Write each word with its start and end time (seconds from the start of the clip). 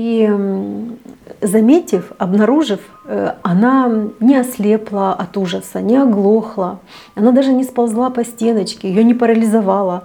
И 0.00 0.30
заметив, 1.42 2.12
обнаружив, 2.18 2.80
э, 3.04 3.34
она 3.42 3.92
не 4.20 4.40
ослепла 4.40 5.12
от 5.12 5.36
ужаса, 5.36 5.82
не 5.82 5.96
оглохла, 5.98 6.78
она 7.14 7.32
даже 7.32 7.52
не 7.52 7.64
сползла 7.64 8.08
по 8.08 8.24
стеночке, 8.24 8.88
ее 8.88 9.04
не 9.04 9.12
парализовала. 9.12 10.04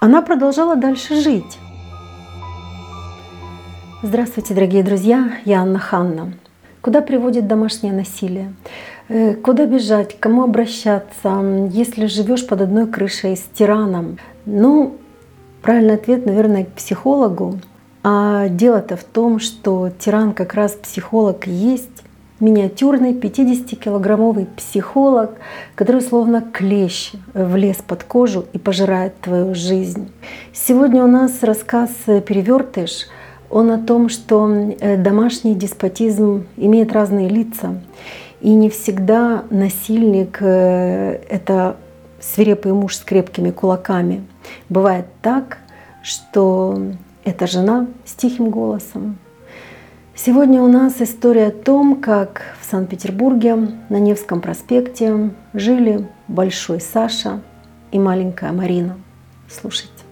Она 0.00 0.20
продолжала 0.20 0.74
дальше 0.74 1.14
жить. 1.14 1.58
Здравствуйте, 4.02 4.54
дорогие 4.54 4.82
друзья, 4.82 5.30
я 5.44 5.60
Анна 5.60 5.78
Ханна. 5.78 6.32
Куда 6.80 7.00
приводит 7.00 7.46
домашнее 7.46 7.92
насилие? 7.92 8.52
Э, 9.08 9.34
куда 9.34 9.66
бежать? 9.66 10.18
К 10.18 10.20
кому 10.20 10.42
обращаться, 10.42 11.68
если 11.70 12.06
живешь 12.06 12.44
под 12.44 12.62
одной 12.62 12.88
крышей 12.88 13.36
с 13.36 13.44
тираном? 13.54 14.18
Ну, 14.44 14.96
правильный 15.62 15.94
ответ, 15.94 16.26
наверное, 16.26 16.64
к 16.64 16.72
психологу. 16.72 17.60
А 18.02 18.48
дело-то 18.48 18.96
в 18.96 19.04
том, 19.04 19.40
что 19.40 19.90
тиран 19.98 20.32
как 20.32 20.54
раз 20.54 20.72
психолог 20.72 21.46
есть, 21.46 22.02
миниатюрный 22.40 23.12
50-килограммовый 23.12 24.46
психолог, 24.56 25.32
который 25.74 26.00
словно 26.00 26.40
клещ 26.40 27.12
влез 27.34 27.76
под 27.76 28.04
кожу 28.04 28.44
и 28.52 28.58
пожирает 28.58 29.20
твою 29.20 29.54
жизнь. 29.54 30.10
Сегодня 30.52 31.02
у 31.02 31.08
нас 31.08 31.42
рассказ 31.42 31.90
«Перевертыш». 32.06 33.06
Он 33.50 33.70
о 33.70 33.78
том, 33.78 34.10
что 34.10 34.46
э, 34.48 34.98
домашний 34.98 35.54
деспотизм 35.54 36.46
имеет 36.58 36.92
разные 36.92 37.30
лица. 37.30 37.80
И 38.42 38.50
не 38.50 38.68
всегда 38.68 39.44
насильник 39.48 40.36
э,— 40.40 41.18
это 41.30 41.76
свирепый 42.20 42.72
муж 42.72 42.96
с 42.96 43.00
крепкими 43.00 43.50
кулаками. 43.50 44.22
Бывает 44.68 45.06
так, 45.22 45.58
что 46.02 46.78
это 47.28 47.46
жена 47.46 47.86
с 48.04 48.14
тихим 48.14 48.50
голосом. 48.50 49.18
Сегодня 50.14 50.62
у 50.62 50.66
нас 50.66 51.00
история 51.00 51.48
о 51.48 51.50
том, 51.52 52.00
как 52.00 52.56
в 52.60 52.64
Санкт-Петербурге 52.64 53.54
на 53.88 54.00
Невском 54.00 54.40
проспекте 54.40 55.30
жили 55.54 56.08
большой 56.26 56.80
Саша 56.80 57.40
и 57.92 57.98
маленькая 57.98 58.52
Марина. 58.52 58.96
Слушайте. 59.48 60.07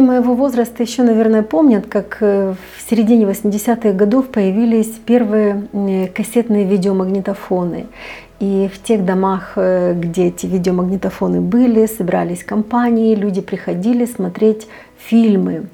Люди 0.00 0.08
моего 0.08 0.34
возраста 0.34 0.82
еще, 0.82 1.02
наверное, 1.02 1.42
помнят, 1.42 1.86
как 1.86 2.16
э, 2.20 2.54
в 2.54 2.90
середине 2.90 3.26
80-х 3.26 3.92
годов 3.92 4.28
появились 4.28 4.88
первые 5.04 6.08
кассетные 6.14 6.64
видеомагнитофоны. 6.64 7.84
И 8.38 8.70
в 8.72 8.82
тех 8.82 9.04
домах, 9.04 9.52
э, 9.56 9.92
где 9.92 10.28
эти 10.28 10.46
видеомагнитофоны 10.46 11.42
были, 11.42 11.84
собирались 11.84 12.42
компании, 12.44 13.14
люди 13.14 13.42
приходили 13.42 14.06
смотреть 14.06 14.68
фильмы. 14.96 15.66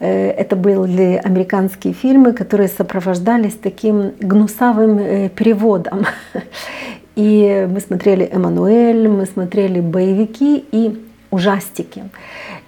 Э, 0.00 0.30
это 0.30 0.56
были 0.56 1.20
американские 1.22 1.92
фильмы, 1.92 2.32
которые 2.32 2.68
сопровождались 2.68 3.58
таким 3.62 4.12
гнусавым 4.18 5.28
переводом. 5.28 6.06
И 7.14 7.68
мы 7.70 7.80
смотрели 7.80 8.26
«Эммануэль», 8.32 9.08
мы 9.08 9.26
смотрели 9.26 9.80
боевики 9.80 10.64
и 10.72 11.05
ужастики. 11.30 12.04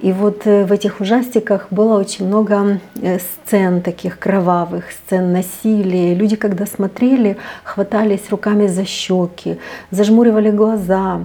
И 0.01 0.13
вот 0.13 0.47
э, 0.47 0.65
в 0.65 0.73
этих 0.73 1.01
ужастиках 1.01 1.69
было 1.71 1.99
очень 1.99 2.27
много 2.27 2.81
э, 3.03 3.19
сцен 3.19 3.83
таких 3.83 4.19
кровавых, 4.19 4.85
сцен 4.93 5.33
насилия. 5.33 6.15
Люди, 6.15 6.37
когда 6.37 6.67
смотрели, 6.67 7.37
хватались 7.65 8.31
руками 8.31 8.67
за 8.67 8.85
щеки, 8.85 9.59
зажмуривали 9.91 10.51
глаза. 10.51 11.21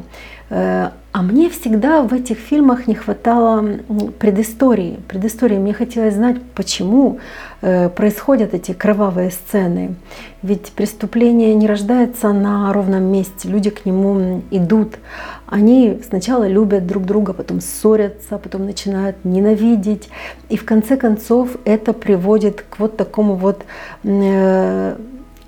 Э, 1.14 1.18
а 1.18 1.22
мне 1.22 1.50
всегда 1.50 2.02
в 2.02 2.14
этих 2.14 2.38
фильмах 2.38 2.88
не 2.88 2.96
хватало 2.96 3.80
предыстории. 4.20 5.00
Предыстории. 5.08 5.58
Мне 5.58 5.74
хотелось 5.74 6.16
знать, 6.16 6.42
почему 6.56 7.20
происходят 7.62 8.54
эти 8.54 8.74
кровавые 8.74 9.32
сцены. 9.32 9.96
Ведь 10.42 10.74
преступление 10.74 11.56
не 11.56 11.68
рождается 11.68 12.34
на 12.34 12.74
ровном 12.74 13.04
месте. 13.04 13.48
Люди 13.48 13.70
к 13.70 13.86
нему 13.86 14.42
идут. 14.52 14.98
Они 15.46 16.02
сначала 16.06 16.48
любят 16.48 16.88
друг 16.88 17.06
друга, 17.06 17.34
потом 17.34 17.62
ссорятся, 17.62 18.38
потом 18.38 18.66
начинают 18.66 19.24
ненавидеть. 19.24 20.10
И 20.50 20.58
в 20.58 20.66
конце 20.66 20.98
концов 20.98 21.56
это 21.64 21.94
приводит 21.94 22.66
к 22.70 22.80
вот 22.80 22.98
такому 22.98 23.36
вот 23.36 23.64
э, 24.04 24.98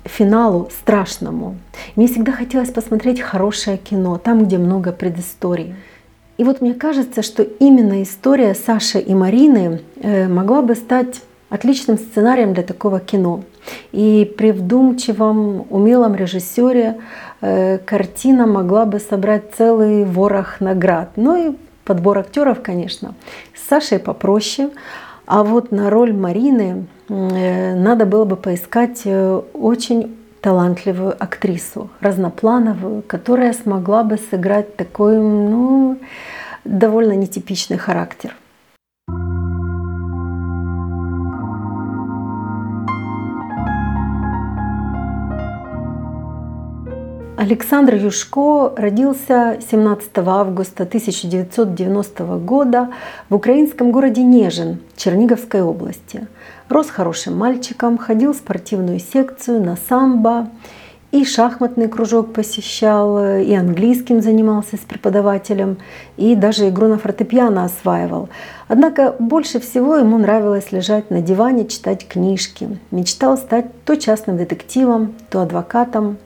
финалу 0.08 0.68
страшному. 0.70 1.56
Мне 1.96 2.06
всегда 2.06 2.32
хотелось 2.32 2.70
посмотреть 2.70 3.20
хорошее 3.20 3.76
кино, 3.76 4.18
там, 4.18 4.44
где 4.44 4.58
много 4.58 4.92
предысторий. 4.92 5.74
И 6.38 6.44
вот 6.44 6.60
мне 6.60 6.74
кажется, 6.74 7.22
что 7.22 7.42
именно 7.42 8.02
история 8.02 8.54
Саши 8.54 8.98
и 8.98 9.14
Марины 9.14 9.80
э, 10.00 10.28
могла 10.28 10.62
бы 10.62 10.74
стать 10.74 11.22
отличным 11.48 11.96
сценарием 11.96 12.52
для 12.52 12.62
такого 12.62 13.00
кино. 13.00 13.42
И 13.92 14.32
при 14.36 14.52
вдумчивом, 14.52 15.66
умелом 15.70 16.14
режиссере 16.14 16.98
э, 17.40 17.78
картина 17.78 18.46
могла 18.46 18.84
бы 18.84 19.00
собрать 19.00 19.54
целый 19.56 20.04
ворох 20.04 20.60
наград. 20.60 21.10
Ну 21.16 21.50
и 21.52 21.56
подбор 21.84 22.18
актеров, 22.18 22.60
конечно. 22.62 23.14
С 23.54 23.68
Сашей 23.68 23.98
попроще. 23.98 24.70
А 25.26 25.42
вот 25.42 25.72
на 25.72 25.90
роль 25.90 26.12
Марины 26.12 26.86
надо 27.08 28.04
было 28.04 28.24
бы 28.24 28.36
поискать 28.36 29.02
э, 29.04 29.40
очень 29.52 30.16
талантливую 30.40 31.14
актрису, 31.18 31.90
разноплановую, 32.00 33.02
которая 33.02 33.52
смогла 33.52 34.04
бы 34.04 34.16
сыграть 34.16 34.76
такой, 34.76 35.16
ну, 35.16 35.98
довольно 36.64 37.12
нетипичный 37.12 37.78
характер. 37.78 38.34
Александр 47.36 47.94
Юшко 47.94 48.72
родился 48.76 49.58
17 49.70 50.10
августа 50.18 50.82
1990 50.82 52.24
года 52.38 52.88
в 53.28 53.34
украинском 53.34 53.92
городе 53.92 54.22
Нежин 54.22 54.80
Черниговской 54.96 55.62
области. 55.62 56.26
Рос 56.68 56.90
хорошим 56.90 57.36
мальчиком, 57.36 57.96
ходил 57.96 58.32
в 58.32 58.36
спортивную 58.36 58.98
секцию 58.98 59.62
на 59.62 59.76
самбо, 59.88 60.48
и 61.12 61.24
шахматный 61.24 61.88
кружок 61.88 62.32
посещал, 62.32 63.38
и 63.38 63.54
английским 63.54 64.20
занимался 64.20 64.76
с 64.76 64.80
преподавателем, 64.80 65.78
и 66.16 66.34
даже 66.34 66.68
игру 66.68 66.88
на 66.88 66.98
фортепиано 66.98 67.64
осваивал. 67.64 68.28
Однако 68.66 69.14
больше 69.18 69.60
всего 69.60 69.96
ему 69.96 70.18
нравилось 70.18 70.72
лежать 70.72 71.10
на 71.10 71.22
диване, 71.22 71.68
читать 71.68 72.06
книжки. 72.08 72.80
Мечтал 72.90 73.38
стать 73.38 73.66
то 73.84 73.96
частным 73.96 74.36
детективом, 74.36 75.14
то 75.30 75.42
адвокатом, 75.42 76.18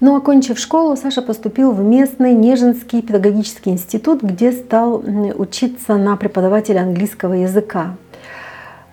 но 0.00 0.16
окончив 0.16 0.58
школу, 0.58 0.96
Саша 0.96 1.22
поступил 1.22 1.72
в 1.72 1.82
местный 1.82 2.34
Нежинский 2.34 3.00
педагогический 3.00 3.70
институт, 3.70 4.22
где 4.22 4.52
стал 4.52 5.02
учиться 5.36 5.96
на 5.96 6.16
преподавателя 6.16 6.80
английского 6.80 7.32
языка. 7.32 7.96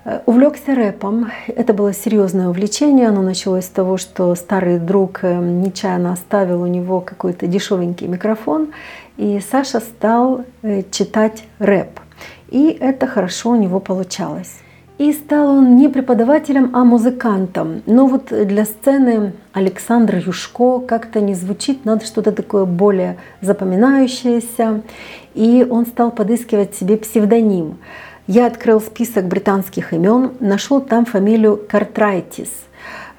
Э, 0.04 0.22
увлекся 0.26 0.74
рэпом. 0.74 1.32
Это 1.48 1.74
было 1.74 1.94
серьезное 1.94 2.50
увлечение. 2.50 3.08
Оно 3.08 3.22
началось 3.22 3.66
с 3.66 3.70
того, 3.70 3.98
что 3.98 4.34
старый 4.36 4.80
друг 4.80 5.20
э, 5.24 5.38
нечаянно 5.38 6.14
оставил 6.14 6.64
у 6.64 6.68
него 6.68 7.02
какой-то 7.02 7.46
дешевенький 7.46 8.08
микрофон, 8.08 8.70
и 9.18 9.40
Саша 9.52 9.80
стал 9.80 10.44
э, 10.64 10.84
читать 10.90 11.44
рэп. 11.60 12.00
И 12.50 12.76
это 12.80 13.06
хорошо 13.06 13.52
у 13.52 13.56
него 13.56 13.80
получалось. 13.80 14.58
И 14.98 15.14
стал 15.14 15.50
он 15.50 15.78
не 15.78 15.88
преподавателем, 15.90 16.72
а 16.74 16.84
музыкантом. 16.84 17.82
Но 17.88 18.06
вот 18.06 18.28
для 18.30 18.66
сцены 18.66 19.34
Александр 19.52 20.18
Юшко 20.18 20.80
как-то 20.80 21.22
не 21.22 21.34
звучит, 21.34 21.86
надо 21.86 22.06
что-то 22.06 22.32
такое 22.32 22.66
более 22.66 23.18
запоминающееся. 23.42 24.82
И 25.34 25.66
он 25.68 25.86
стал 25.88 26.12
подыскивать 26.12 26.76
себе 26.76 26.98
псевдоним. 26.98 27.78
Я 28.28 28.46
открыл 28.48 28.80
список 28.80 29.28
британских 29.28 29.94
имен, 29.94 30.34
нашел 30.40 30.80
там 30.80 31.06
фамилию 31.06 31.60
Картрайтис. 31.70 32.50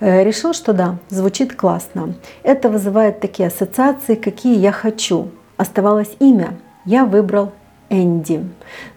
Э, 0.00 0.24
решил, 0.24 0.52
что 0.52 0.72
да, 0.72 0.98
звучит 1.08 1.54
классно. 1.54 2.14
Это 2.42 2.68
вызывает 2.68 3.20
такие 3.20 3.48
ассоциации, 3.48 4.14
какие 4.14 4.58
я 4.58 4.72
хочу. 4.72 5.28
Оставалось 5.56 6.16
имя. 6.18 6.54
Я 6.84 7.04
выбрал 7.04 7.52
Энди. 7.88 8.44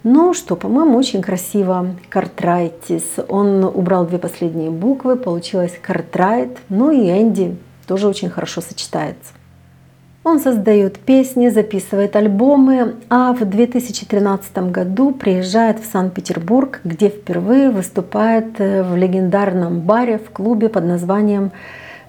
Ну 0.04 0.34
что, 0.34 0.56
по-моему, 0.56 0.98
очень 0.98 1.22
красиво. 1.22 1.96
Картрайтис. 2.10 3.04
Он 3.28 3.64
убрал 3.64 4.06
две 4.06 4.18
последние 4.18 4.72
буквы, 4.72 5.16
получилось 5.16 5.78
Картрайт. 5.82 6.58
Ну 6.70 6.92
и 6.92 7.10
Энди 7.10 7.58
тоже 7.88 8.08
очень 8.08 8.30
хорошо 8.30 8.62
сочетается. 8.62 9.34
Он 10.26 10.40
создает 10.40 10.98
песни, 10.98 11.50
записывает 11.50 12.16
альбомы, 12.16 12.96
а 13.12 13.32
в 13.34 13.46
2013 13.46 14.58
году 14.72 15.12
приезжает 15.12 15.80
в 15.80 15.86
Санкт-Петербург, 15.86 16.82
где 16.84 17.10
впервые 17.10 17.70
выступает 17.70 18.60
э, 18.60 18.82
в 18.82 18.96
легендарном 18.96 19.82
баре 19.82 20.18
в 20.18 20.32
клубе 20.32 20.68
под 20.68 20.86
названием 20.86 21.52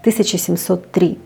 1703. 0.00 1.18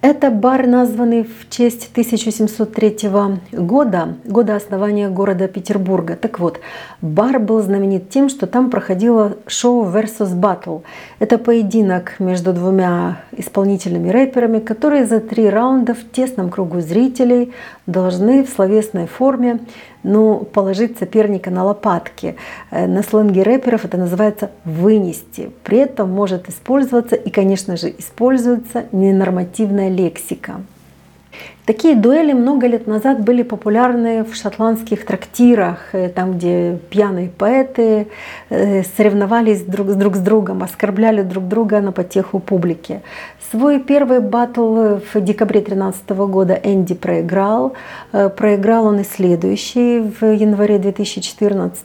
Это 0.00 0.30
бар, 0.30 0.68
названный 0.68 1.24
в 1.24 1.50
честь 1.50 1.88
1703 1.90 3.10
года, 3.50 4.14
года 4.24 4.54
основания 4.54 5.08
города 5.08 5.48
Петербурга. 5.48 6.14
Так 6.14 6.38
вот, 6.38 6.60
бар 7.02 7.40
был 7.40 7.60
знаменит 7.60 8.08
тем, 8.08 8.28
что 8.28 8.46
там 8.46 8.70
проходило 8.70 9.36
шоу 9.48 9.84
Versus 9.86 10.36
Battle. 10.36 10.82
Это 11.18 11.36
поединок 11.36 12.20
между 12.20 12.52
двумя 12.52 13.22
исполнительными 13.32 14.10
рэперами, 14.10 14.60
которые 14.60 15.04
за 15.04 15.18
три 15.18 15.48
раунда 15.48 15.94
в 15.94 16.08
тесном 16.12 16.50
кругу 16.50 16.80
зрителей 16.80 17.52
должны 17.86 18.44
в 18.44 18.50
словесной 18.50 19.08
форме 19.08 19.58
ну, 20.02 20.46
положить 20.52 20.98
соперника 20.98 21.50
на 21.50 21.64
лопатки. 21.64 22.36
Э, 22.70 22.86
на 22.86 23.02
сленге 23.02 23.42
рэперов 23.42 23.84
это 23.84 23.96
называется 23.96 24.50
«вынести». 24.64 25.50
При 25.64 25.78
этом 25.78 26.10
может 26.10 26.48
использоваться 26.48 27.16
и, 27.16 27.30
конечно 27.30 27.76
же, 27.76 27.94
используется 27.96 28.86
ненормативная 28.92 29.88
лексика. 29.88 30.60
Такие 31.68 31.96
дуэли 31.96 32.32
много 32.32 32.66
лет 32.66 32.86
назад 32.86 33.20
были 33.22 33.42
популярны 33.42 34.24
в 34.24 34.34
шотландских 34.34 35.04
трактирах, 35.04 35.90
э, 35.92 36.08
там, 36.08 36.38
где 36.38 36.78
пьяные 36.88 37.28
поэты 37.28 38.06
э, 38.48 38.82
соревновались 38.96 39.64
друг, 39.64 39.88
друг 39.88 40.16
с 40.16 40.20
другом, 40.20 40.62
оскорбляли 40.62 41.20
друг 41.20 41.46
друга 41.46 41.82
на 41.82 41.92
потеху 41.92 42.38
публики. 42.38 43.02
Свой 43.50 43.80
первый 43.80 44.20
батл 44.20 44.96
в 45.12 45.20
декабре 45.20 45.60
2013 45.60 46.10
года 46.10 46.54
Энди 46.54 46.94
проиграл. 46.94 47.74
Э, 48.12 48.30
проиграл 48.30 48.86
он 48.86 49.00
и 49.00 49.04
следующий 49.04 50.00
в 50.00 50.24
январе 50.24 50.78
2014. 50.78 51.84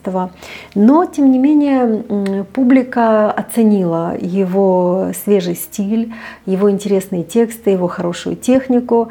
Но, 0.75 1.05
тем 1.05 1.29
не 1.29 1.39
менее, 1.39 2.45
публика 2.53 3.29
оценила 3.29 4.15
его 4.17 5.11
свежий 5.25 5.55
стиль, 5.55 6.13
его 6.45 6.71
интересные 6.71 7.25
тексты, 7.25 7.71
его 7.71 7.89
хорошую 7.89 8.37
технику. 8.37 9.09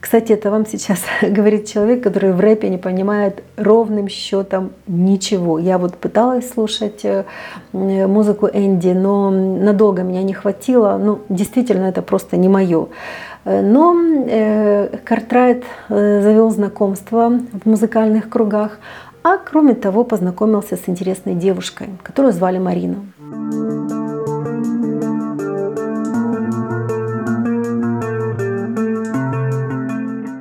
Кстати, 0.00 0.32
это 0.32 0.50
вам 0.50 0.66
сейчас 0.66 1.00
говорит 1.22 1.68
человек, 1.68 2.02
который 2.02 2.32
в 2.32 2.40
рэпе 2.40 2.68
не 2.68 2.78
понимает 2.78 3.42
ровным 3.56 4.08
счетом 4.08 4.72
ничего. 4.86 5.58
Я 5.58 5.78
вот 5.78 5.96
пыталась 5.96 6.50
слушать 6.50 7.04
э, 7.04 7.24
музыку 7.72 8.48
Энди, 8.52 8.88
но 8.88 9.30
надолго 9.30 10.02
меня 10.02 10.22
не 10.22 10.32
хватило. 10.32 10.98
Ну, 10.98 11.20
действительно, 11.28 11.84
это 11.84 12.02
просто 12.02 12.36
не 12.36 12.48
мое. 12.48 12.88
Э, 13.44 13.60
но 13.60 13.94
э, 14.26 14.96
Картрайт 15.04 15.64
э, 15.88 16.22
завел 16.22 16.50
знакомство 16.50 17.30
в 17.52 17.68
музыкальных 17.68 18.28
кругах, 18.28 18.78
а 19.22 19.36
кроме 19.36 19.74
того 19.74 20.04
познакомился 20.04 20.76
с 20.76 20.88
интересной 20.88 21.34
девушкой, 21.34 21.88
которую 22.02 22.32
звали 22.32 22.58
Марина. 22.58 22.96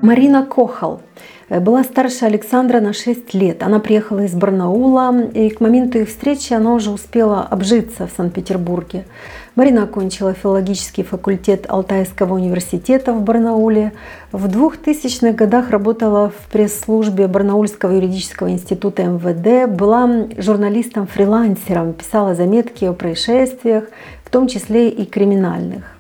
Марина 0.10 0.44
Кохал 0.44 1.02
э, 1.50 1.60
была 1.60 1.84
старше 1.84 2.26
Александра 2.26 2.80
на 2.80 2.94
6 2.94 3.32
лет. 3.36 3.62
Она 3.62 3.80
приехала 3.80 4.22
из 4.26 4.34
Барнаула, 4.34 5.26
и 5.36 5.52
к 5.52 5.62
моменту 5.62 6.00
их 6.00 6.10
встречи 6.10 6.52
она 6.52 6.74
уже 6.74 6.90
успела 6.90 7.44
обжиться 7.44 8.08
в 8.08 8.12
Санкт-Петербурге. 8.18 9.06
Марина 9.54 9.84
окончила 9.84 10.34
филологический 10.34 11.04
факультет 11.04 11.68
Алтайского 11.70 12.34
университета 12.34 13.14
в 13.14 13.22
Барнауле. 13.22 13.92
В 14.32 14.48
2000-х 14.48 15.34
годах 15.34 15.70
работала 15.70 16.32
в 16.32 16.52
пресс-службе 16.52 17.28
Барнаульского 17.28 17.92
юридического 17.92 18.50
института 18.50 19.04
МВД, 19.04 19.72
была 19.72 20.10
журналистом-фрилансером, 20.40 21.94
писала 21.94 22.34
заметки 22.34 22.86
о 22.86 22.94
происшествиях, 22.94 23.84
в 24.26 24.32
том 24.32 24.48
числе 24.48 24.90
и 24.90 25.06
криминальных. 25.06 25.99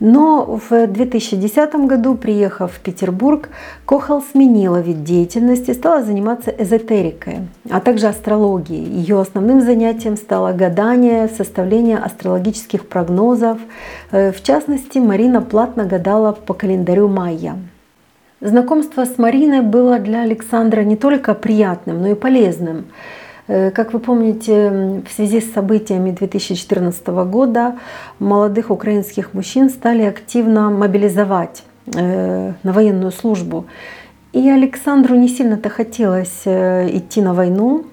Но 0.00 0.60
в 0.68 0.86
2010 0.86 1.74
году, 1.86 2.14
приехав 2.14 2.72
в 2.72 2.80
Петербург, 2.80 3.48
Кохал 3.86 4.22
сменила 4.22 4.80
вид 4.80 5.04
деятельности, 5.04 5.72
стала 5.72 6.02
заниматься 6.02 6.50
эзотерикой, 6.50 7.48
а 7.70 7.80
также 7.80 8.06
астрологией. 8.06 8.84
Ее 8.84 9.20
основным 9.20 9.60
занятием 9.60 10.16
стало 10.16 10.52
гадание, 10.52 11.28
составление 11.28 11.98
астрологических 11.98 12.88
прогнозов. 12.88 13.58
Э, 14.10 14.32
в 14.32 14.42
частности, 14.42 14.98
Марина 14.98 15.40
платно 15.42 15.84
гадала 15.84 16.32
по 16.32 16.54
календарю 16.54 17.08
майя. 17.08 17.56
Знакомство 18.40 19.06
с 19.06 19.16
Мариной 19.16 19.62
было 19.62 19.98
для 19.98 20.20
Александра 20.20 20.82
не 20.82 20.96
только 20.96 21.34
приятным, 21.34 22.02
но 22.02 22.08
и 22.08 22.14
полезным. 22.14 22.84
Э, 23.46 23.70
как 23.70 23.92
вы 23.92 23.98
помните, 23.98 25.02
в 25.06 25.12
связи 25.12 25.40
с 25.40 25.52
событиями 25.52 26.10
2014 26.10 27.06
года 27.26 27.76
молодых 28.18 28.70
украинских 28.70 29.34
мужчин 29.34 29.68
стали 29.68 30.02
активно 30.02 30.70
мобилизовать 30.70 31.62
э, 31.94 32.52
на 32.62 32.72
военную 32.72 33.12
службу. 33.12 33.66
И 34.32 34.48
Александру 34.48 35.14
не 35.14 35.28
сильно-то 35.28 35.68
хотелось 35.68 36.42
э, 36.44 36.88
идти 36.96 37.20
на 37.20 37.34
войну, 37.34 37.84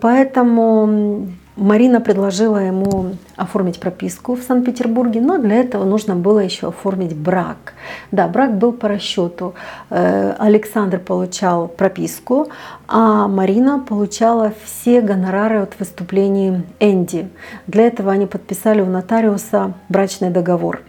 поэтому 0.00 1.28
Марина 1.56 2.00
предложила 2.00 2.58
ему 2.58 3.12
оформить 3.36 3.78
прописку 3.78 4.34
в 4.34 4.42
Санкт-Петербурге, 4.42 5.20
но 5.20 5.38
для 5.38 5.56
этого 5.56 5.84
нужно 5.84 6.16
было 6.16 6.40
еще 6.40 6.68
оформить 6.68 7.16
брак. 7.16 7.74
Да, 8.10 8.26
брак 8.26 8.58
был 8.58 8.72
по 8.72 8.88
расчету. 8.88 9.54
Э, 9.88 10.34
Александр 10.38 10.98
получал 10.98 11.68
прописку, 11.68 12.48
а 12.88 13.28
Марина 13.28 13.78
получала 13.78 14.52
все 14.64 15.00
гонорары 15.00 15.58
от 15.58 15.78
выступлений 15.78 16.64
Энди. 16.80 17.28
Для 17.68 17.86
этого 17.86 18.10
они 18.10 18.26
подписали 18.26 18.80
у 18.80 18.86
нотариуса 18.86 19.74
брачный 19.88 20.30
договор. 20.30 20.80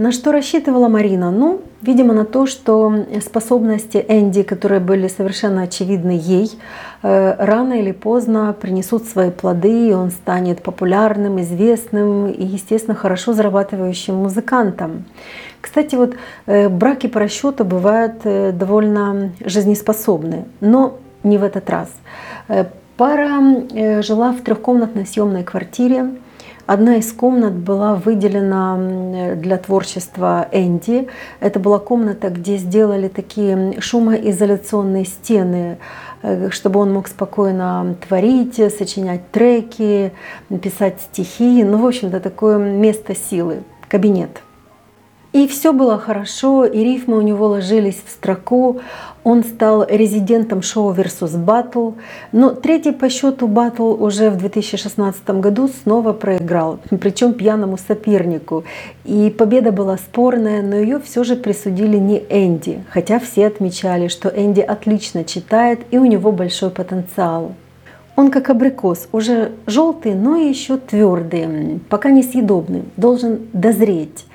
На 0.00 0.12
что 0.12 0.32
рассчитывала 0.32 0.88
Марина? 0.88 1.30
Ну, 1.30 1.60
видимо, 1.82 2.14
на 2.14 2.24
то, 2.24 2.46
что 2.46 3.04
способности 3.22 4.02
Энди, 4.08 4.42
которые 4.42 4.80
были 4.80 5.08
совершенно 5.08 5.64
очевидны 5.64 6.18
ей, 6.18 6.50
э, 7.02 7.34
рано 7.38 7.74
или 7.74 7.92
поздно 7.92 8.56
принесут 8.58 9.04
свои 9.04 9.30
плоды, 9.30 9.90
и 9.90 9.92
он 9.92 10.10
станет 10.10 10.62
популярным, 10.62 11.38
известным 11.42 12.28
и, 12.28 12.42
естественно, 12.42 12.94
хорошо 12.94 13.34
зарабатывающим 13.34 14.14
музыкантом. 14.14 15.04
Кстати, 15.60 15.96
вот 15.96 16.14
э, 16.46 16.70
браки 16.70 17.06
по 17.06 17.20
расчету 17.20 17.66
бывают 17.66 18.22
э, 18.24 18.52
довольно 18.52 19.32
жизнеспособны, 19.44 20.46
но 20.62 20.96
не 21.24 21.36
в 21.36 21.42
этот 21.42 21.68
раз. 21.68 21.90
Пара 22.96 23.38
жила 24.00 24.32
в 24.32 24.40
трехкомнатной 24.40 25.04
съемной 25.04 25.44
квартире, 25.44 26.12
Одна 26.70 26.98
из 26.98 27.12
комнат 27.12 27.54
была 27.54 27.96
выделена 27.96 29.34
для 29.34 29.56
творчества 29.58 30.46
Энди. 30.52 31.08
Это 31.40 31.58
была 31.58 31.80
комната, 31.80 32.30
где 32.30 32.58
сделали 32.58 33.08
такие 33.08 33.80
шумоизоляционные 33.80 35.04
стены, 35.04 35.78
э, 36.22 36.50
чтобы 36.50 36.78
он 36.78 36.92
мог 36.92 37.08
спокойно 37.08 37.96
творить, 38.06 38.54
сочинять 38.54 39.32
треки, 39.32 40.12
писать 40.62 41.00
стихи. 41.00 41.64
Ну, 41.64 41.78
в 41.78 41.86
общем-то, 41.86 42.20
такое 42.20 42.56
место 42.58 43.16
силы, 43.16 43.64
кабинет. 43.88 44.40
И 45.32 45.46
все 45.46 45.72
было 45.72 45.96
хорошо, 45.96 46.64
и 46.64 46.82
рифмы 46.82 47.16
у 47.16 47.20
него 47.20 47.46
ложились 47.46 48.02
в 48.04 48.10
строку. 48.10 48.80
Он 49.22 49.44
стал 49.44 49.86
резидентом 49.88 50.60
шоу 50.60 50.92
Versus 50.92 51.36
Battle. 51.36 51.94
Но 52.32 52.50
третий 52.50 52.90
по 52.90 53.08
счету 53.08 53.46
батл 53.46 54.02
уже 54.02 54.30
в 54.30 54.38
2016 54.38 55.30
году 55.40 55.68
снова 55.68 56.12
проиграл, 56.12 56.80
причем 57.00 57.34
пьяному 57.34 57.78
сопернику. 57.78 58.64
И 59.04 59.30
победа 59.30 59.70
была 59.70 59.98
спорная, 59.98 60.62
но 60.62 60.74
ее 60.74 60.98
все 60.98 61.22
же 61.22 61.36
присудили 61.36 61.96
не 61.96 62.24
Энди, 62.28 62.82
хотя 62.90 63.20
все 63.20 63.46
отмечали, 63.46 64.08
что 64.08 64.28
Энди 64.30 64.60
отлично 64.60 65.22
читает 65.22 65.80
и 65.92 65.98
у 65.98 66.06
него 66.06 66.32
большой 66.32 66.70
потенциал. 66.70 67.52
Он 68.16 68.32
как 68.32 68.50
абрикос, 68.50 69.08
уже 69.12 69.52
желтый, 69.66 70.14
но 70.14 70.36
еще 70.36 70.76
твердый, 70.76 71.80
пока 71.88 72.10
не 72.10 72.24
съедобный, 72.24 72.82
должен 72.96 73.48
дозреть. 73.52 74.26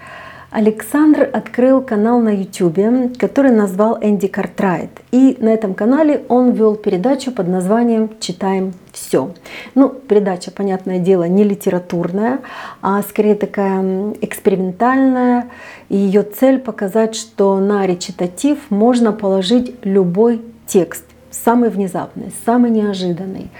Александр 0.55 1.29
открыл 1.33 1.81
канал 1.81 2.21
на 2.21 2.29
YouTube, 2.29 3.17
который 3.17 3.51
назвал 3.51 3.97
Энди 3.99 4.29
Картрайт. 4.29 4.89
И 5.11 5.35
на 5.41 5.49
этом 5.49 5.73
канале 5.73 6.23
он 6.29 6.51
вел 6.51 6.75
передачу 6.77 7.33
под 7.33 7.49
названием 7.49 8.09
«Читаем 8.21 8.73
все». 8.93 9.33
Ну, 9.75 9.89
передача, 9.89 10.51
понятное 10.51 10.99
дело, 10.99 11.25
не 11.25 11.43
литературная, 11.43 12.39
а 12.81 13.01
скорее 13.01 13.35
такая 13.35 14.13
экспериментальная. 14.21 15.49
И 15.89 15.97
ее 15.97 16.23
цель 16.23 16.59
показать, 16.59 17.15
что 17.15 17.59
на 17.59 17.85
речитатив 17.85 18.57
можно 18.69 19.11
положить 19.11 19.75
любой 19.83 20.41
текст, 20.67 21.03
самый 21.31 21.69
внезапный, 21.69 22.31
самый 22.45 22.71
неожиданный. 22.71 23.51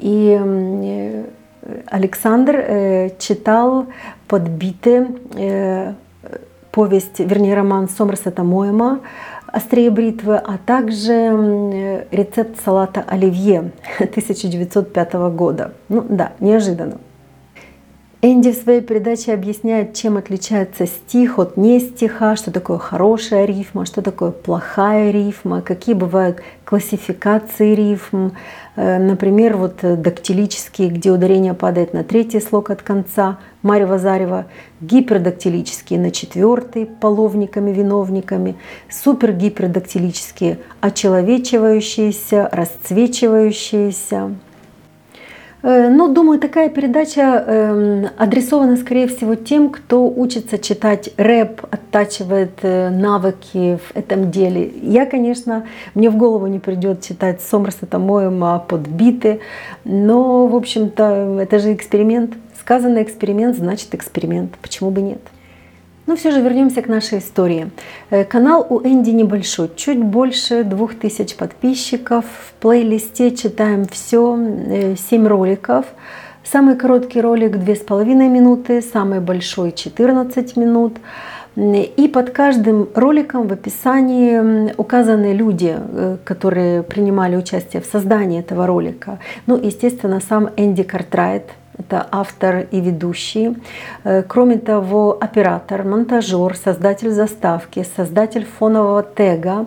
И 0.00 0.36
э, 0.36 1.24
Александр 1.86 2.56
э, 2.56 3.10
читал 3.20 3.86
подбиты 4.26 5.06
э, 5.36 5.94
повесть, 6.70 7.18
вернее 7.18 7.54
роман 7.54 7.88
Сомерсета 7.88 8.42
Моема 8.42 9.00
«Острее 9.46 9.90
бритвы», 9.90 10.36
а 10.36 10.58
также 10.64 12.06
рецепт 12.10 12.62
салата 12.64 13.04
оливье 13.06 13.72
1905 13.98 15.12
года. 15.34 15.72
Ну 15.88 16.04
да, 16.08 16.32
неожиданно. 16.40 16.98
Энди 18.22 18.52
в 18.52 18.56
своей 18.56 18.82
передаче 18.82 19.32
объясняет, 19.32 19.94
чем 19.94 20.18
отличается 20.18 20.86
стих 20.86 21.38
от 21.38 21.56
не 21.56 21.80
стиха, 21.80 22.36
что 22.36 22.50
такое 22.50 22.76
хорошая 22.76 23.46
рифма, 23.46 23.86
что 23.86 24.02
такое 24.02 24.30
плохая 24.30 25.10
рифма, 25.10 25.62
какие 25.62 25.94
бывают 25.94 26.42
классификации 26.66 27.74
рифм. 27.74 28.32
Э, 28.76 28.98
например, 28.98 29.56
вот 29.56 29.78
дактилические, 29.80 30.90
где 30.90 31.10
ударение 31.10 31.54
падает 31.54 31.94
на 31.94 32.04
третий 32.04 32.40
слог 32.40 32.68
от 32.68 32.82
конца, 32.82 33.38
Марьева 33.62 33.98
Зарева, 33.98 34.44
гипердактилические 34.82 35.98
на 35.98 36.10
четвертый, 36.10 36.84
половниками, 36.84 37.70
виновниками, 37.70 38.56
супергипердактилические, 38.90 40.58
очеловечивающиеся, 40.82 42.50
расцвечивающиеся. 42.52 44.34
Э, 45.62 45.88
ну, 45.88 46.12
думаю, 46.12 46.38
такая 46.38 46.70
передача 46.70 47.20
эм, 47.20 48.06
адресована, 48.16 48.76
скорее 48.76 49.08
всего, 49.08 49.34
тем, 49.34 49.68
кто 49.68 50.08
учится 50.08 50.58
читать 50.58 51.10
рэп, 51.16 51.62
оттачивает 51.70 52.58
э, 52.62 52.88
навыки 52.88 53.78
в 53.84 53.96
этом 53.96 54.30
деле. 54.30 54.72
Я, 54.82 55.04
конечно, 55.04 55.66
мне 55.94 56.08
в 56.08 56.16
голову 56.16 56.46
не 56.46 56.58
придет 56.58 57.02
читать 57.02 57.42
Сомерсета 57.42 57.98
Моема 57.98 58.58
под 58.66 58.88
биты, 58.88 59.40
но, 59.84 60.46
в 60.46 60.56
общем-то, 60.56 61.38
это 61.40 61.58
же 61.58 61.74
эксперимент. 61.74 62.34
Сказанный 62.58 63.02
эксперимент 63.02 63.56
значит 63.56 63.94
эксперимент. 63.94 64.56
Почему 64.62 64.90
бы 64.90 65.02
нет? 65.02 65.20
Но 66.10 66.16
все 66.16 66.32
же 66.32 66.40
вернемся 66.40 66.82
к 66.82 66.88
нашей 66.88 67.18
истории. 67.18 67.70
Э, 68.10 68.24
канал 68.24 68.66
у 68.68 68.80
Энди 68.80 69.10
небольшой, 69.10 69.70
чуть 69.76 70.02
больше 70.02 70.64
двух 70.64 70.96
тысяч 70.96 71.36
подписчиков. 71.36 72.24
В 72.24 72.52
плейлисте 72.60 73.30
читаем 73.30 73.84
все, 73.84 74.36
7 74.96 75.24
э, 75.24 75.28
роликов. 75.28 75.86
Самый 76.42 76.74
короткий 76.74 77.20
ролик 77.20 77.54
2,5 77.54 78.28
минуты, 78.28 78.82
самый 78.82 79.20
большой 79.20 79.70
14 79.70 80.56
минут. 80.56 80.94
И 81.54 82.10
под 82.12 82.30
каждым 82.30 82.88
роликом 82.96 83.46
в 83.46 83.52
описании 83.52 84.74
указаны 84.76 85.32
люди, 85.32 85.76
э, 85.78 86.16
которые 86.24 86.82
принимали 86.82 87.36
участие 87.36 87.80
в 87.80 87.86
создании 87.86 88.40
этого 88.40 88.66
ролика. 88.66 89.20
Ну, 89.46 89.56
естественно, 89.56 90.18
сам 90.18 90.50
Энди 90.56 90.82
Картрайт, 90.82 91.44
это 91.80 92.06
автор 92.10 92.66
и 92.70 92.80
ведущий. 92.80 93.56
Э, 94.04 94.22
кроме 94.22 94.58
того, 94.58 95.16
оператор, 95.20 95.84
монтажер, 95.84 96.56
создатель 96.56 97.10
заставки, 97.10 97.86
создатель 97.96 98.44
фонового 98.44 99.02
тега, 99.02 99.66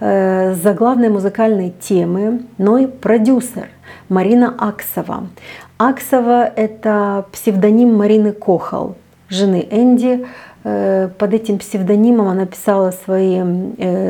э, 0.00 0.54
заглавной 0.54 1.10
музыкальной 1.10 1.70
темы, 1.70 2.42
но 2.58 2.78
и 2.78 2.86
продюсер 2.86 3.68
Марина 4.08 4.54
Аксова. 4.58 5.26
Аксова— 5.78 6.44
это 6.56 7.26
псевдоним 7.32 7.96
Марины 7.96 8.32
Кохал, 8.32 8.96
жены 9.28 9.66
Энди. 9.70 10.24
Э, 10.64 11.08
под 11.18 11.34
этим 11.34 11.58
псевдонимом 11.58 12.28
она 12.28 12.46
писала 12.46 12.92
свои 13.04 13.42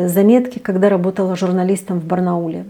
заметки, 0.06 0.58
когда 0.58 0.88
работала 0.88 1.34
журналистом 1.37 1.99
в 1.99 2.04
Барнауле. 2.04 2.64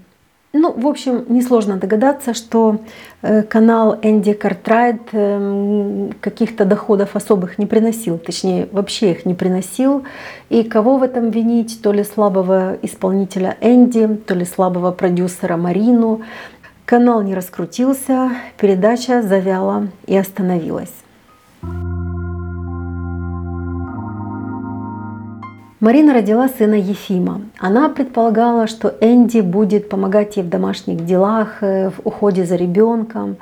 Ну, 0.55 0.71
в 0.73 0.87
общем, 0.87 1.25
несложно 1.29 1.77
догадаться, 1.77 2.35
что 2.35 2.79
э, 3.23 3.43
канал 3.43 3.99
Энди 4.03 4.35
Картрайт 4.35 5.01
эм, 5.13 6.13
каких-то 6.21 6.67
доходов 6.67 7.17
особых 7.17 7.57
не 7.57 7.65
приносил, 7.65 8.19
точнее, 8.19 8.69
вообще 8.71 9.13
их 9.13 9.25
не 9.25 9.33
приносил. 9.33 10.05
И 10.51 10.63
кого 10.63 10.99
в 10.99 11.03
этом 11.03 11.31
винить? 11.31 11.81
То 11.83 11.93
ли 11.93 12.05
слабого 12.05 12.77
исполнителя 12.83 13.57
Энди, 13.63 14.07
то 14.07 14.35
ли 14.35 14.45
слабого 14.45 14.93
продюсера 14.93 15.57
Марину. 15.57 16.21
Канал 16.85 17.23
не 17.23 17.35
раскрутился, 17.35 18.33
передача 18.61 19.23
завяла 19.23 19.89
и 20.07 20.15
остановилась. 20.15 20.93
Марина 25.83 26.15
родила 26.15 26.49
сына 26.49 26.77
Ефима. 26.77 27.41
Она 27.59 27.89
предполагала, 27.89 28.69
что 28.69 28.95
Энди 29.01 29.41
будет 29.41 29.89
помогать 29.89 30.37
ей 30.37 30.45
в 30.45 30.49
домашних 30.49 31.05
делах, 31.05 31.61
э, 31.61 31.91
в 31.91 31.95
уходе 32.05 32.45
за 32.45 32.55
ребенком. 32.55 33.37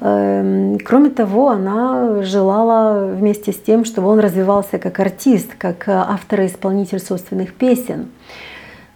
Эм, 0.00 0.78
кроме 0.78 1.10
того, 1.10 1.50
она 1.50 2.22
желала 2.22 3.12
вместе 3.14 3.52
с 3.52 3.56
тем, 3.56 3.84
чтобы 3.84 4.08
он 4.08 4.18
развивался 4.18 4.78
как 4.78 4.98
артист, 4.98 5.56
как 5.58 5.86
автор 5.86 6.40
и 6.40 6.46
исполнитель 6.46 7.00
собственных 7.00 7.52
песен. 7.52 8.06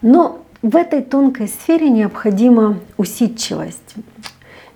Но 0.01 0.39
в 0.63 0.75
этой 0.75 1.03
тонкой 1.03 1.49
сфере 1.49 1.91
необходима 1.91 2.79
усидчивость. 2.97 3.97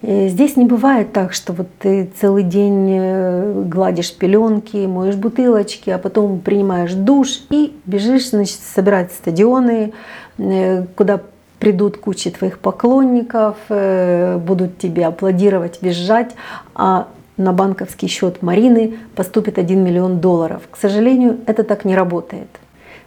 Э, 0.03 0.29
здесь 0.29 0.57
не 0.57 0.65
бывает 0.65 1.13
так, 1.13 1.33
что 1.33 1.53
вот 1.53 1.69
ты 1.79 2.11
целый 2.21 2.43
день 2.43 2.89
э, 2.91 3.63
гладишь 3.67 4.15
пеленки, 4.15 4.87
моешь 4.87 5.15
бутылочки, 5.15 5.91
а 5.91 5.99
потом 5.99 6.41
принимаешь 6.41 6.93
душ 6.93 7.43
и 7.51 7.75
бежишь 7.87 8.31
значит, 8.31 8.59
собирать 8.75 9.13
стадионы, 9.13 9.93
э, 10.39 10.85
куда 10.97 11.21
придут 11.61 11.97
кучи 11.97 12.31
твоих 12.31 12.59
поклонников, 12.59 13.57
будут 13.69 14.79
тебе 14.79 15.07
аплодировать, 15.07 15.79
визжать, 15.81 16.33
а 16.75 17.07
на 17.37 17.53
банковский 17.53 18.09
счет 18.09 18.43
Марины 18.43 18.97
поступит 19.15 19.59
1 19.59 19.85
миллион 19.85 20.19
долларов. 20.19 20.63
К 20.69 20.77
сожалению, 20.77 21.39
это 21.47 21.63
так 21.63 21.85
не 21.85 21.95
работает. 21.95 22.49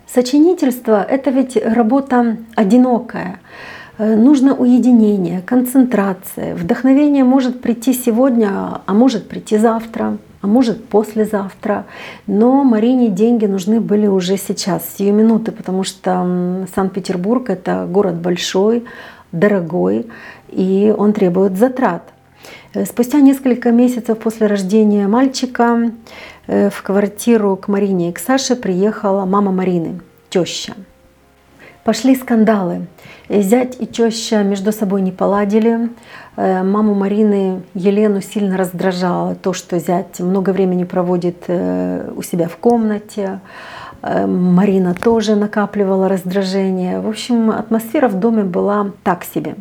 Сочинительство— 0.08 1.04
это 1.10 1.32
ведь 1.32 1.58
работа 1.58 2.38
одинокая. 2.56 3.42
Э, 3.98 4.16
нужно 4.16 4.54
уединение, 4.54 5.42
концентрация. 5.42 6.56
Вдохновение 6.56 7.24
может 7.24 7.62
прийти 7.62 7.94
сегодня, 7.94 8.82
а 8.86 8.94
может 8.94 9.30
прийти 9.30 9.58
завтра, 9.58 10.18
а 10.42 10.48
может 10.48 10.86
послезавтра. 10.86 11.86
Но 12.28 12.64
Марине 12.64 13.08
деньги 13.10 13.46
нужны 13.46 13.80
были 13.80 14.08
уже 14.08 14.38
сейчас, 14.38 14.84
сию 14.98 15.14
минуты, 15.14 15.52
потому 15.52 15.84
что 15.84 16.66
Санкт-Петербург— 16.76 17.50
это 17.50 17.88
город 17.90 18.16
большой, 18.16 18.84
дорогой, 19.32 20.08
и 20.50 20.94
он 20.98 21.14
требует 21.14 21.58
затрат. 21.58 22.04
Э, 22.74 22.84
спустя 22.84 23.22
несколько 23.22 23.72
месяцев 23.72 24.18
после 24.18 24.48
рождения 24.48 25.08
мальчика 25.08 25.92
э, 26.48 26.70
в 26.70 26.84
квартиру 26.84 27.56
к 27.56 27.70
Марине 27.70 28.10
и 28.10 28.12
к 28.12 28.20
Саше 28.20 28.58
приехала 28.58 29.24
мама 29.24 29.52
Марины, 29.52 30.02
теща. 30.30 30.74
Пошли 31.86 32.16
скандалы. 32.16 32.88
Зять 33.28 33.78
и 33.80 33.88
теща 33.88 34.44
между 34.44 34.72
собой 34.72 35.02
не 35.02 35.12
поладили. 35.12 35.90
Э, 36.36 36.62
маму 36.62 36.94
Марины 36.94 37.64
Елену 37.74 38.22
сильно 38.22 38.56
раздражало 38.56 39.34
то, 39.36 39.52
что 39.54 39.80
зять 39.80 40.20
много 40.20 40.52
времени 40.52 40.84
проводит 40.84 41.46
э, 41.48 42.12
у 42.16 42.22
себя 42.22 42.48
в 42.48 42.58
комнате. 42.58 43.40
Э, 44.04 44.28
Марина 44.28 44.94
тоже 44.94 45.36
накапливала 45.36 46.08
раздражение. 46.08 47.00
В 47.00 47.10
общем, 47.10 47.50
атмосфера 47.50 48.08
в 48.10 48.20
доме 48.20 48.44
была 48.44 48.92
так 49.04 49.24
себе. 49.24 49.56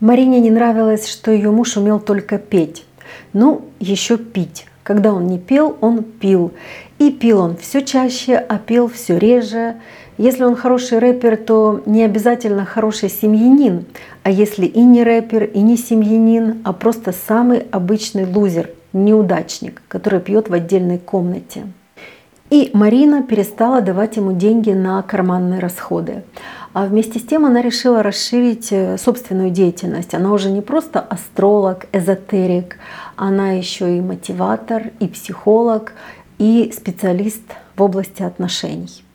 Марине 0.00 0.40
не 0.40 0.50
нравилось, 0.50 1.08
что 1.08 1.30
ее 1.30 1.50
муж 1.50 1.76
умел 1.76 2.00
только 2.00 2.38
петь. 2.38 2.86
Ну, 3.34 3.66
еще 3.80 4.16
пить. 4.16 4.66
Когда 4.82 5.12
он 5.12 5.26
не 5.26 5.38
пел, 5.38 5.76
он 5.80 6.04
пил. 6.04 6.52
И 6.98 7.10
пил 7.10 7.40
он 7.40 7.56
все 7.56 7.82
чаще, 7.82 8.36
а 8.36 8.58
пел 8.58 8.88
все 8.88 9.18
реже. 9.18 9.76
Если 10.18 10.44
он 10.44 10.56
хороший 10.56 10.98
рэпер, 10.98 11.36
то 11.36 11.82
не 11.84 12.02
обязательно 12.02 12.64
хороший 12.64 13.10
семьянин. 13.10 13.84
А 14.22 14.30
если 14.30 14.64
и 14.64 14.80
не 14.80 15.04
рэпер, 15.04 15.44
и 15.44 15.60
не 15.60 15.76
семьянин, 15.76 16.62
а 16.64 16.72
просто 16.72 17.12
самый 17.12 17.66
обычный 17.70 18.24
лузер, 18.24 18.70
неудачник, 18.94 19.82
который 19.88 20.20
пьет 20.20 20.48
в 20.48 20.54
отдельной 20.54 20.98
комнате. 20.98 21.64
И 22.48 22.70
Марина 22.72 23.24
перестала 23.24 23.80
давать 23.80 24.16
ему 24.16 24.32
деньги 24.32 24.70
на 24.70 25.02
карманные 25.02 25.58
расходы. 25.58 26.22
А 26.72 26.86
вместе 26.86 27.18
с 27.18 27.22
тем 27.22 27.44
она 27.44 27.60
решила 27.60 28.02
расширить 28.02 28.68
э, 28.70 28.98
собственную 28.98 29.50
деятельность. 29.50 30.14
Она 30.14 30.32
уже 30.32 30.50
не 30.50 30.60
просто 30.60 31.00
астролог, 31.00 31.86
эзотерик, 31.92 32.78
она 33.16 33.52
еще 33.52 33.96
и 33.96 34.00
мотиватор, 34.00 34.92
и 35.00 35.08
психолог, 35.08 35.94
и 36.38 36.72
специалист 36.74 37.42
в 37.76 37.82
области 37.82 38.22
отношений. 38.22 39.05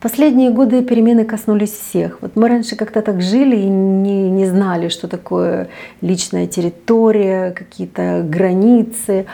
Последние 0.00 0.50
годы 0.50 0.82
перемены 0.82 1.24
коснулись 1.24 1.72
всех. 1.72 2.18
Вот 2.22 2.34
мы 2.34 2.48
раньше 2.48 2.74
как-то 2.76 3.02
так 3.02 3.20
жили 3.20 3.56
и 3.56 3.66
не, 3.66 4.30
не 4.30 4.46
знали, 4.46 4.88
что 4.88 5.08
такое 5.08 5.68
личная 6.00 6.46
территория, 6.46 7.50
какие-то 7.50 8.24
границы. 8.26 9.26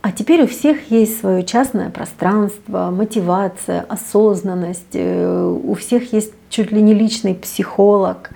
А 0.00 0.12
теперь 0.12 0.42
у 0.42 0.46
всех 0.46 0.90
есть 0.90 1.20
свое 1.20 1.44
частное 1.44 1.90
пространство, 1.90 2.90
мотивация, 2.90 3.84
осознанность. 3.88 4.94
Э, 4.94 5.58
у 5.64 5.74
всех 5.74 6.12
есть 6.12 6.32
чуть 6.50 6.72
ли 6.72 6.80
не 6.80 6.94
личный 6.94 7.34
психолог. 7.34 8.30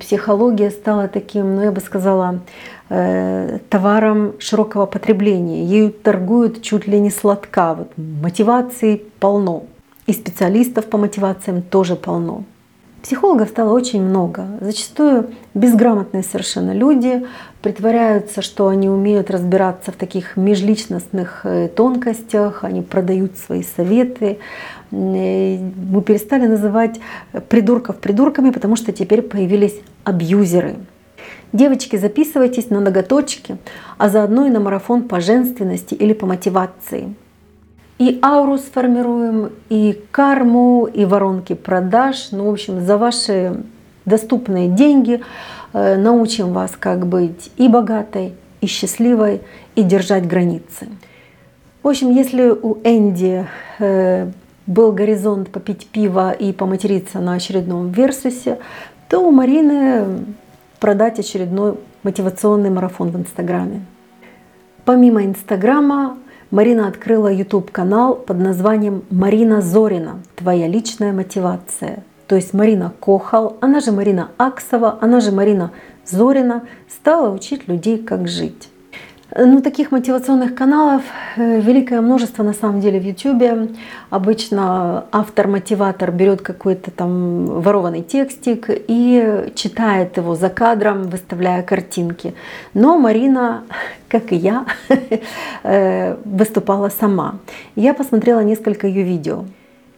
Психология 0.00 0.70
стала 0.70 1.08
таким, 1.08 1.56
ну 1.56 1.62
я 1.62 1.72
бы 1.72 1.80
сказала, 1.80 2.40
Э, 2.94 3.58
товаром 3.70 4.34
широкого 4.38 4.84
потребления. 4.84 5.64
Ею 5.64 5.90
торгуют 5.90 6.60
чуть 6.60 6.86
ли 6.86 7.00
не 7.00 7.08
сладка. 7.08 7.72
Вот 7.72 7.88
мотивации 7.96 9.02
полно. 9.18 9.62
И 10.12 10.14
специалистов 10.14 10.90
по 10.90 10.98
мотивациям 10.98 11.62
тоже 11.62 11.96
полно. 11.96 12.44
Психологов 13.02 13.48
стало 13.48 13.72
очень 13.72 14.02
много. 14.02 14.46
Зачастую 14.60 15.30
безграмотные 15.54 16.22
совершенно 16.22 16.72
люди 16.72 17.24
притворяются, 17.62 18.42
что 18.42 18.68
они 18.68 18.90
умеют 18.90 19.30
разбираться 19.30 19.90
в 19.90 19.96
таких 19.96 20.36
межличностных 20.36 21.46
э, 21.46 21.68
тонкостях, 21.68 22.62
они 22.62 22.82
продают 22.82 23.38
свои 23.38 23.62
советы. 23.62 24.38
Мы 24.90 26.02
перестали 26.06 26.46
называть 26.46 27.00
придурков 27.48 27.96
придурками, 27.96 28.50
потому 28.50 28.76
что 28.76 28.92
теперь 28.92 29.22
появились 29.22 29.80
абьюзеры– 30.04 30.76
Девочки, 31.52 31.96
записывайтесь 31.96 32.70
на 32.70 32.80
ноготочки, 32.80 33.58
а 33.98 34.08
заодно 34.08 34.46
и 34.46 34.50
на 34.50 34.58
марафон 34.58 35.02
по 35.02 35.20
женственности 35.20 35.92
или 35.94 36.14
по 36.14 36.24
мотивации. 36.24 37.14
И 38.02 38.18
ауру 38.20 38.58
сформируем, 38.58 39.52
и 39.68 39.96
карму, 40.10 40.86
и 40.86 41.04
воронки 41.04 41.52
продаж. 41.52 42.32
Ну, 42.32 42.46
в 42.46 42.52
общем, 42.52 42.80
за 42.80 42.98
ваши 42.98 43.62
доступные 44.04 44.68
деньги 44.68 45.22
э, 45.72 45.96
научим 45.98 46.52
вас, 46.52 46.72
как 46.76 47.06
быть 47.06 47.52
и 47.56 47.68
богатой, 47.68 48.34
и 48.60 48.66
счастливой, 48.66 49.40
и 49.76 49.84
держать 49.84 50.26
границы. 50.26 50.88
В 51.84 51.88
общем, 51.88 52.10
если 52.10 52.48
у 52.48 52.78
Энди 52.82 53.46
э, 53.78 54.32
был 54.66 54.90
горизонт 54.90 55.50
попить 55.50 55.86
пиво 55.86 56.32
и 56.32 56.52
поматериться 56.52 57.20
на 57.20 57.34
очередном 57.34 57.92
версусе, 57.92 58.58
то 59.08 59.20
у 59.20 59.30
Марины 59.30 60.24
продать 60.80 61.20
очередной 61.20 61.76
мотивационный 62.02 62.70
марафон 62.70 63.10
в 63.12 63.16
Инстаграме. 63.16 63.84
Помимо 64.84 65.24
Инстаграма, 65.24 66.16
Марина 66.52 66.86
открыла 66.86 67.32
YouTube-канал 67.32 68.14
под 68.14 68.38
названием 68.38 69.04
«Марина 69.08 69.62
Зорина. 69.62 70.20
Твоя 70.36 70.68
личная 70.68 71.10
мотивация». 71.10 72.04
То 72.26 72.36
есть 72.36 72.52
Марина 72.52 72.92
Кохал, 73.00 73.56
она 73.62 73.80
же 73.80 73.90
Марина 73.90 74.32
Аксова, 74.36 74.98
она 75.00 75.20
же 75.20 75.32
Марина 75.32 75.70
Зорина 76.04 76.64
стала 76.90 77.34
учить 77.34 77.68
людей, 77.68 77.96
как 77.96 78.28
жить. 78.28 78.68
Ну, 79.34 79.62
таких 79.62 79.92
мотивационных 79.92 80.54
каналов 80.54 81.02
э, 81.36 81.60
великое 81.60 82.02
множество 82.02 82.42
на 82.42 82.52
самом 82.52 82.80
деле 82.80 83.00
в 83.00 83.02
YouTube. 83.02 83.70
Обычно 84.10 85.06
автор-мотиватор 85.10 86.10
берет 86.10 86.42
какой-то 86.42 86.90
там 86.90 87.46
ворованный 87.46 88.02
текстик 88.02 88.66
и 88.68 89.50
читает 89.54 90.18
его 90.18 90.34
за 90.34 90.50
кадром, 90.50 91.04
выставляя 91.04 91.62
картинки. 91.62 92.34
Но 92.74 92.98
Марина, 92.98 93.62
как 94.08 94.32
и 94.32 94.36
я, 94.36 94.66
э, 95.62 96.16
выступала 96.24 96.90
сама. 96.90 97.36
Я 97.74 97.94
посмотрела 97.94 98.40
несколько 98.40 98.86
ее 98.86 99.02
видео. 99.02 99.44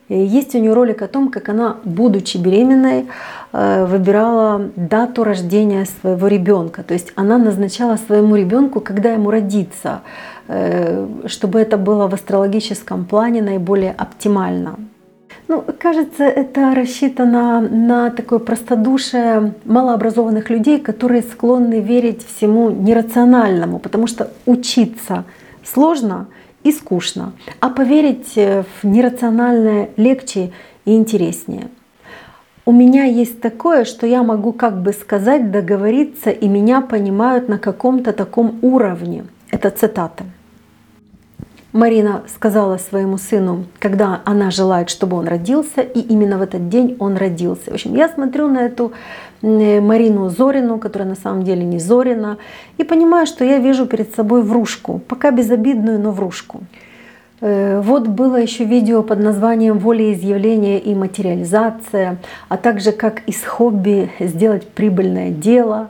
Есть 0.08 0.54
у 0.54 0.58
нее 0.58 0.74
ролик 0.74 1.00
о 1.00 1.08
том, 1.08 1.30
как 1.30 1.48
она, 1.48 1.76
будучи 1.84 2.36
беременной, 2.36 3.06
э, 3.52 3.86
выбирала 3.86 4.70
дату 4.76 5.24
рождения 5.24 5.86
своего 5.86 6.28
ребенка. 6.28 6.82
То 6.82 6.92
есть 6.92 7.12
она 7.14 7.38
назначала 7.38 7.96
своему 7.96 8.36
ребенку, 8.36 8.80
когда 8.80 9.12
ему 9.12 9.30
родиться, 9.30 10.02
э, 10.48 11.06
чтобы 11.26 11.58
это 11.58 11.78
было 11.78 12.06
в 12.06 12.14
астрологическом 12.14 13.06
плане 13.06 13.40
наиболее 13.40 13.92
оптимально. 13.92 14.76
Ну, 15.48 15.64
кажется, 15.78 16.24
это 16.24 16.74
рассчитано 16.74 17.60
на 17.60 18.10
такое 18.10 18.38
простодушие 18.40 19.54
малообразованных 19.64 20.50
людей, 20.50 20.80
которые 20.80 21.22
склонны 21.22 21.80
верить 21.80 22.26
всему 22.26 22.70
нерациональному, 22.70 23.78
потому 23.78 24.06
что 24.06 24.28
учиться 24.44 25.24
сложно— 25.62 26.26
и 26.64 26.72
скучно, 26.72 27.32
а 27.60 27.70
поверить 27.70 28.32
э, 28.36 28.64
в 28.64 28.86
нерациональное 28.86 29.90
легче 29.96 30.50
и 30.84 30.96
интереснее. 30.96 31.68
У 32.66 32.72
меня 32.72 33.04
есть 33.04 33.40
такое, 33.40 33.84
что 33.84 34.06
я 34.06 34.22
могу 34.22 34.52
как 34.52 34.82
бы 34.82 34.92
сказать, 34.92 35.50
договориться, 35.50 36.30
и 36.30 36.48
меня 36.48 36.80
понимают 36.80 37.48
на 37.48 37.58
каком-то 37.58 38.12
таком 38.12 38.58
уровне. 38.62 39.26
Это 39.50 39.70
цитата. 39.70 40.24
Марина 41.74 42.22
сказала 42.32 42.78
своему 42.78 43.18
сыну, 43.18 43.64
когда 43.80 44.20
она 44.24 44.52
желает, 44.52 44.90
чтобы 44.90 45.16
он 45.16 45.26
родился, 45.26 45.80
и 45.80 45.98
именно 45.98 46.38
в 46.38 46.42
этот 46.42 46.68
день 46.68 46.96
он 47.00 47.16
родился. 47.16 47.72
В 47.72 47.74
общем, 47.74 47.96
я 47.96 48.08
смотрю 48.08 48.46
на 48.46 48.60
эту 48.60 48.92
Марину 49.42 50.28
Зорину, 50.28 50.78
которая 50.78 51.08
на 51.08 51.16
самом 51.16 51.42
деле 51.42 51.64
не 51.64 51.80
Зорина, 51.80 52.38
и 52.78 52.84
понимаю, 52.84 53.26
что 53.26 53.44
я 53.44 53.58
вижу 53.58 53.86
перед 53.86 54.14
собой 54.14 54.42
врушку, 54.42 55.00
пока 55.08 55.32
безобидную, 55.32 55.98
но 55.98 56.12
врушку. 56.12 56.60
Э, 57.40 57.80
вот 57.80 58.06
было 58.06 58.36
еще 58.36 58.64
видео 58.64 59.02
под 59.02 59.18
названием 59.18 59.78
«Волеизъявление 59.78 60.78
и 60.78 60.94
материализация», 60.94 62.18
а 62.48 62.56
также 62.56 62.92
как 62.92 63.22
из 63.26 63.42
хобби 63.42 64.12
сделать 64.20 64.68
прибыльное 64.68 65.30
дело. 65.30 65.88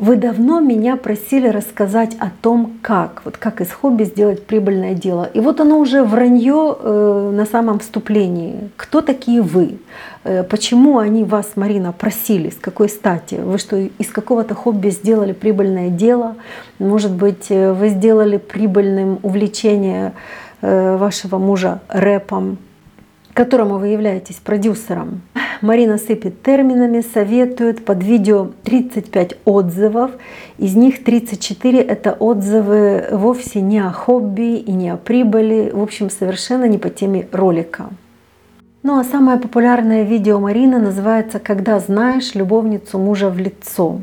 Вы 0.00 0.16
давно 0.16 0.60
меня 0.60 0.96
просили 0.96 1.48
рассказать 1.48 2.16
о 2.18 2.30
том, 2.40 2.78
как, 2.80 3.20
вот 3.26 3.36
как 3.36 3.60
из 3.60 3.70
хобби 3.70 4.04
сделать 4.04 4.46
прибыльное 4.46 4.94
дело. 4.94 5.28
И 5.34 5.40
вот 5.40 5.60
оно 5.60 5.78
уже 5.78 6.02
вранье 6.02 6.74
э, 6.74 7.30
на 7.34 7.44
самом 7.44 7.80
вступлении. 7.80 8.70
Кто 8.78 9.02
такие 9.02 9.42
вы? 9.42 9.78
Э, 10.24 10.42
почему 10.42 10.96
они 10.96 11.22
вас, 11.22 11.50
Марина, 11.54 11.92
просили? 11.92 12.48
С 12.48 12.56
какой 12.56 12.88
стати? 12.88 13.34
Вы 13.34 13.58
что, 13.58 13.76
из 13.76 14.08
какого-то 14.10 14.54
хобби 14.54 14.88
сделали 14.88 15.32
прибыльное 15.32 15.90
дело? 15.90 16.36
Может 16.78 17.12
быть, 17.12 17.50
э, 17.50 17.74
вы 17.74 17.90
сделали 17.90 18.38
прибыльным 18.38 19.18
увлечение 19.22 20.14
э, 20.62 20.96
вашего 20.96 21.36
мужа 21.36 21.82
рэпом, 21.88 22.56
которому 23.34 23.78
вы 23.78 23.88
являетесь 23.88 24.36
продюсером? 24.36 25.22
Марина 25.60 25.98
сыпет 25.98 26.42
терминами, 26.42 27.02
советует 27.02 27.84
под 27.84 28.02
видео 28.02 28.48
35 28.64 29.36
отзывов. 29.44 30.12
Из 30.58 30.74
них 30.74 31.04
34 31.04 31.80
это 31.80 32.12
отзывы 32.12 33.08
вовсе 33.10 33.60
не 33.60 33.78
о 33.78 33.90
хобби 33.90 34.56
и 34.56 34.72
не 34.72 34.90
о 34.90 34.96
прибыли, 34.96 35.70
в 35.72 35.82
общем, 35.82 36.08
совершенно 36.08 36.64
не 36.64 36.78
по 36.78 36.88
теме 36.88 37.28
ролика. 37.32 37.90
Ну 38.82 38.98
а 38.98 39.04
самое 39.04 39.38
популярное 39.38 40.04
видео 40.04 40.40
Марины 40.40 40.78
называется 40.78 41.38
«Когда 41.38 41.78
знаешь 41.78 42.34
любовницу 42.34 42.98
мужа 42.98 43.28
в 43.28 43.38
лицо». 43.38 44.00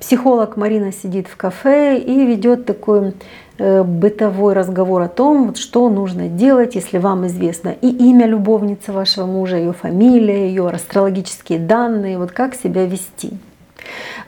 Психолог 0.00 0.56
Марина 0.56 0.92
сидит 0.92 1.26
в 1.26 1.36
кафе 1.36 1.98
и 1.98 2.26
ведет 2.26 2.66
такой 2.66 3.14
Э, 3.58 3.82
бытовой 3.82 4.52
разговор 4.52 5.00
о 5.00 5.08
том, 5.08 5.54
что 5.54 5.88
нужно 5.88 6.28
делать, 6.28 6.74
если 6.74 6.98
вам 6.98 7.26
известно 7.26 7.70
и 7.70 7.88
имя 7.88 8.26
любовницы 8.26 8.92
вашего 8.92 9.24
мужа, 9.24 9.56
ее 9.56 9.72
фамилия, 9.72 10.48
ее 10.48 10.68
астрологические 10.68 11.58
данные, 11.58 12.18
вот 12.18 12.32
как 12.32 12.54
себя 12.54 12.84
вести. 12.84 13.30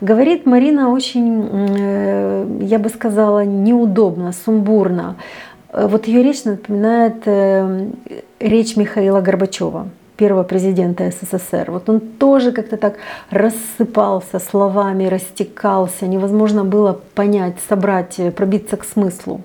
Говорит 0.00 0.46
Марина 0.46 0.90
очень, 0.90 1.46
э, 1.78 2.58
я 2.62 2.78
бы 2.78 2.88
сказала, 2.88 3.44
неудобно, 3.44 4.32
сумбурно. 4.32 5.16
Э, 5.72 5.88
вот 5.88 6.06
ее 6.06 6.22
речь 6.22 6.44
напоминает 6.44 7.26
речь 8.40 8.76
Михаила 8.78 9.20
Горбачева. 9.20 9.88
Первого 10.18 10.42
президента 10.42 11.10
СССР. 11.10 11.70
Вот 11.70 11.88
он 11.88 12.00
тоже 12.00 12.52
как-то 12.52 12.76
так 12.76 12.96
рассыпался 13.30 14.38
словами, 14.40 15.06
растекался, 15.06 16.06
невозможно 16.06 16.64
было 16.64 17.00
понять, 17.14 17.54
собрать, 17.68 18.20
пробиться 18.34 18.76
к 18.76 18.84
смыслу. 18.84 19.40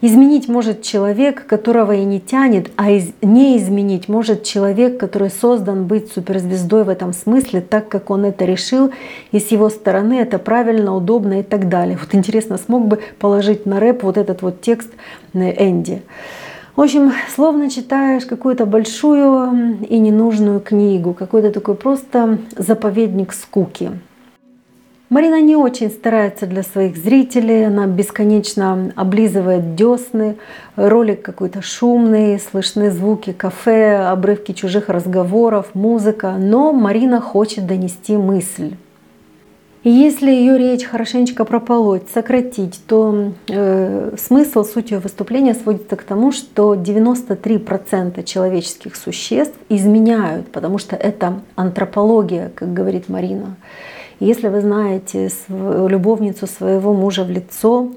Изменить 0.00 0.48
может 0.48 0.82
человек, 0.82 1.46
которого 1.46 1.92
и 1.92 2.04
не 2.04 2.20
тянет, 2.20 2.70
а 2.76 2.90
из, 2.90 3.12
не 3.22 3.56
изменить 3.56 4.06
может 4.06 4.42
человек, 4.42 4.98
который 4.98 5.30
создан 5.30 5.86
быть 5.86 6.12
суперзвездой 6.12 6.84
в 6.84 6.90
этом 6.90 7.14
смысле, 7.14 7.62
так 7.62 7.88
как 7.88 8.10
он 8.10 8.26
это 8.26 8.44
решил, 8.44 8.90
и 9.32 9.38
с 9.38 9.50
его 9.50 9.70
стороны 9.70 10.20
это 10.20 10.38
правильно, 10.38 10.94
удобно 10.94 11.40
и 11.40 11.42
так 11.42 11.70
далее. 11.70 11.96
Вот 11.98 12.14
интересно, 12.14 12.58
смог 12.58 12.86
бы 12.86 13.00
положить 13.18 13.64
на 13.64 13.80
рэп 13.80 14.02
вот 14.02 14.18
этот 14.18 14.42
вот 14.42 14.60
текст 14.60 14.90
Энди. 15.32 16.02
В 16.76 16.80
общем, 16.80 17.12
словно 17.32 17.70
читаешь 17.70 18.26
какую-то 18.26 18.66
большую 18.66 19.78
и 19.88 19.96
ненужную 19.96 20.58
книгу, 20.58 21.14
какой-то 21.14 21.52
такой 21.52 21.76
просто 21.76 22.38
заповедник 22.56 23.32
скуки. 23.32 23.92
Марина 25.08 25.40
не 25.40 25.54
очень 25.54 25.90
старается 25.90 26.46
для 26.46 26.64
своих 26.64 26.96
зрителей, 26.96 27.68
она 27.68 27.86
бесконечно 27.86 28.92
облизывает 28.96 29.76
десны, 29.76 30.36
ролик 30.74 31.22
какой-то 31.22 31.62
шумный, 31.62 32.40
слышны 32.40 32.90
звуки 32.90 33.32
кафе, 33.32 33.98
обрывки 34.08 34.50
чужих 34.50 34.88
разговоров, 34.88 35.70
музыка, 35.74 36.34
но 36.36 36.72
Марина 36.72 37.20
хочет 37.20 37.68
донести 37.68 38.16
мысль. 38.16 38.74
Если 39.86 40.30
ее 40.30 40.56
речь 40.56 40.84
хорошенечко 40.84 41.44
прополоть, 41.44 42.08
сократить, 42.08 42.80
то 42.86 43.32
э, 43.48 44.14
смысл, 44.16 44.64
суть 44.64 44.90
ее 44.90 44.98
выступления 44.98 45.52
сводится 45.52 45.96
к 45.96 46.04
тому, 46.04 46.32
что 46.32 46.74
93% 46.74 48.24
человеческих 48.24 48.96
существ 48.96 49.54
изменяют, 49.68 50.50
потому 50.50 50.78
что 50.78 50.96
это 50.96 51.42
антропология, 51.54 52.50
как 52.54 52.72
говорит 52.72 53.10
Марина. 53.10 53.56
Если 54.20 54.48
вы 54.48 54.62
знаете 54.62 55.28
любовницу 55.48 56.46
своего 56.46 56.94
мужа 56.94 57.24
в 57.24 57.30
лицо, 57.30 57.90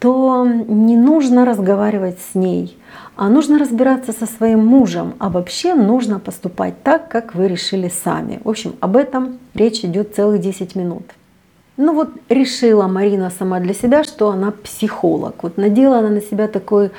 то 0.00 0.44
не 0.44 0.96
нужно 0.96 1.46
разговаривать 1.46 2.18
с 2.30 2.34
ней, 2.34 2.76
а 3.16 3.30
нужно 3.30 3.58
разбираться 3.58 4.12
со 4.12 4.26
своим 4.26 4.66
мужем, 4.66 5.14
а 5.18 5.30
вообще 5.30 5.74
нужно 5.74 6.18
поступать 6.18 6.82
так, 6.82 7.08
как 7.08 7.34
вы 7.34 7.48
решили 7.48 7.88
сами. 7.88 8.38
В 8.44 8.50
общем, 8.50 8.74
об 8.80 8.98
этом 8.98 9.38
речь 9.54 9.82
идет 9.82 10.14
целых 10.14 10.38
10 10.38 10.74
минут. 10.74 11.04
Ну 11.76 11.94
вот 11.94 12.10
решила 12.28 12.86
Марина 12.86 13.30
сама 13.30 13.58
для 13.58 13.72
себя, 13.72 14.04
что 14.04 14.30
она 14.30 14.50
психолог. 14.50 15.42
Вот 15.42 15.56
надела 15.56 15.98
она 15.98 16.10
на 16.10 16.20
себя 16.20 16.46
такой 16.46 16.90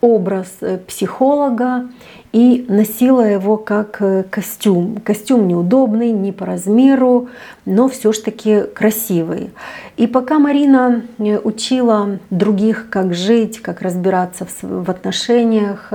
образ 0.00 0.48
э, 0.60 0.78
психолога 0.78 1.88
и 2.32 2.66
носила 2.68 3.22
его 3.22 3.56
как 3.56 4.00
э, 4.00 4.22
костюм. 4.30 4.98
Костюм 5.02 5.48
неудобный, 5.48 6.12
не 6.12 6.30
по 6.30 6.46
размеру, 6.46 7.28
но 7.64 7.88
все 7.88 8.12
ж 8.12 8.18
таки 8.18 8.62
красивый. 8.62 9.50
И 9.96 10.06
пока 10.06 10.38
Марина 10.38 11.02
э, 11.18 11.38
учила 11.38 12.18
других, 12.30 12.90
как 12.90 13.14
жить, 13.14 13.60
как 13.60 13.82
разбираться 13.82 14.46
в 14.62 14.90
отношениях, 14.90 15.90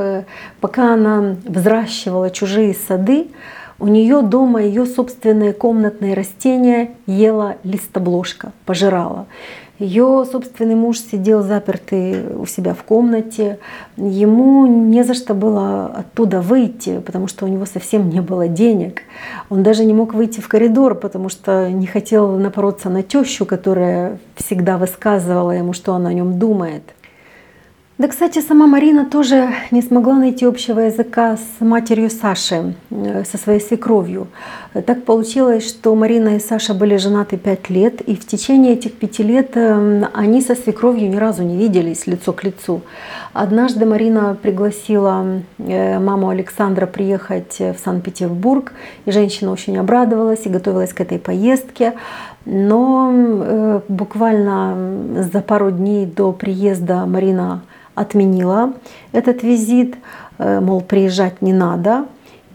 пока 0.60 0.96
она 0.96 1.36
взращивала 1.46 2.30
чужие 2.30 2.74
сады, 2.74 3.28
у 3.80 3.88
нее 3.88 4.22
дома 4.22 4.62
ее 4.62 4.86
собственные 4.86 5.54
комнатные 5.54 6.14
растения 6.14 6.92
ела 7.06 7.58
листобложка, 7.64 8.52
пожирала. 8.66 9.28
Ее 9.80 10.24
собственный 10.32 10.76
муж 10.76 11.00
сидел 11.00 11.42
запертый 11.42 12.36
у 12.36 12.46
себя 12.46 12.76
в 12.76 12.84
комнате. 12.84 13.58
Ему 13.98 14.68
не 14.68 15.04
за 15.04 15.16
что 15.16 15.34
было 15.34 15.88
оттуда 15.88 16.42
выйти, 16.42 17.00
потому 17.00 17.28
что 17.28 17.46
у 17.46 17.48
него 17.48 17.66
совсем 17.66 18.10
не 18.10 18.22
было 18.22 18.48
денег. 18.48 19.02
Он 19.50 19.64
даже 19.64 19.84
не 19.84 19.94
мог 19.94 20.14
выйти 20.14 20.40
в 20.42 20.48
коридор, 20.48 20.96
потому 20.96 21.28
что 21.28 21.70
не 21.70 21.88
хотел 21.88 22.38
напороться 22.38 22.90
на 22.90 23.02
тещу, 23.02 23.46
которая 23.46 24.20
всегда 24.36 24.78
высказывала 24.78 25.52
ему, 25.52 25.74
что 25.74 25.96
она 25.96 26.12
о 26.12 26.14
нем 26.14 26.38
думает. 26.38 26.84
Да, 28.00 28.08
кстати, 28.08 28.40
сама 28.42 28.66
Марина 28.66 29.06
тоже 29.06 29.50
не 29.70 29.84
смогла 29.84 30.16
найти 30.16 30.46
общего 30.46 30.80
языка 30.80 31.38
с 31.38 31.64
матерью 31.64 32.10
Саши, 32.10 32.74
э, 32.90 33.24
со 33.24 33.38
своей 33.38 33.60
свекровью. 33.60 34.30
Так 34.88 35.04
получилось, 35.04 35.70
что 35.70 35.94
Марина 35.94 36.38
и 36.38 36.40
Саша 36.40 36.74
были 36.74 36.98
женаты 36.98 37.38
пять 37.38 37.70
лет, 37.70 38.02
и 38.02 38.16
в 38.16 38.26
течение 38.26 38.74
этих 38.74 38.94
пяти 38.94 39.22
лет 39.22 39.52
э, 39.54 40.06
они 40.12 40.42
со 40.42 40.56
свекровью 40.56 41.08
ни 41.08 41.18
разу 41.18 41.44
не 41.44 41.56
виделись 41.56 42.08
лицо 42.08 42.34
к 42.34 42.44
лицу. 42.44 42.82
Однажды 43.32 43.86
Марина 43.86 44.36
пригласила 44.42 45.44
э, 45.60 46.00
маму 46.00 46.30
Александра 46.30 46.88
приехать 46.88 47.60
в 47.60 47.76
Санкт-Петербург, 47.78 48.74
и 49.06 49.12
женщина 49.12 49.52
очень 49.52 49.78
обрадовалась 49.78 50.48
и 50.48 50.50
готовилась 50.50 50.94
к 50.94 51.02
этой 51.02 51.20
поездке. 51.20 51.94
Но 52.46 53.82
буквально 53.88 54.76
за 55.32 55.40
пару 55.42 55.72
дней 55.72 56.06
до 56.06 56.34
приезда 56.34 57.06
Марина 57.06 57.62
отменила 57.96 58.74
этот 59.12 59.44
визит, 59.44 59.96
э, 60.38 60.60
мол, 60.60 60.82
приезжать 60.82 61.42
не 61.42 61.54
надо, 61.54 62.06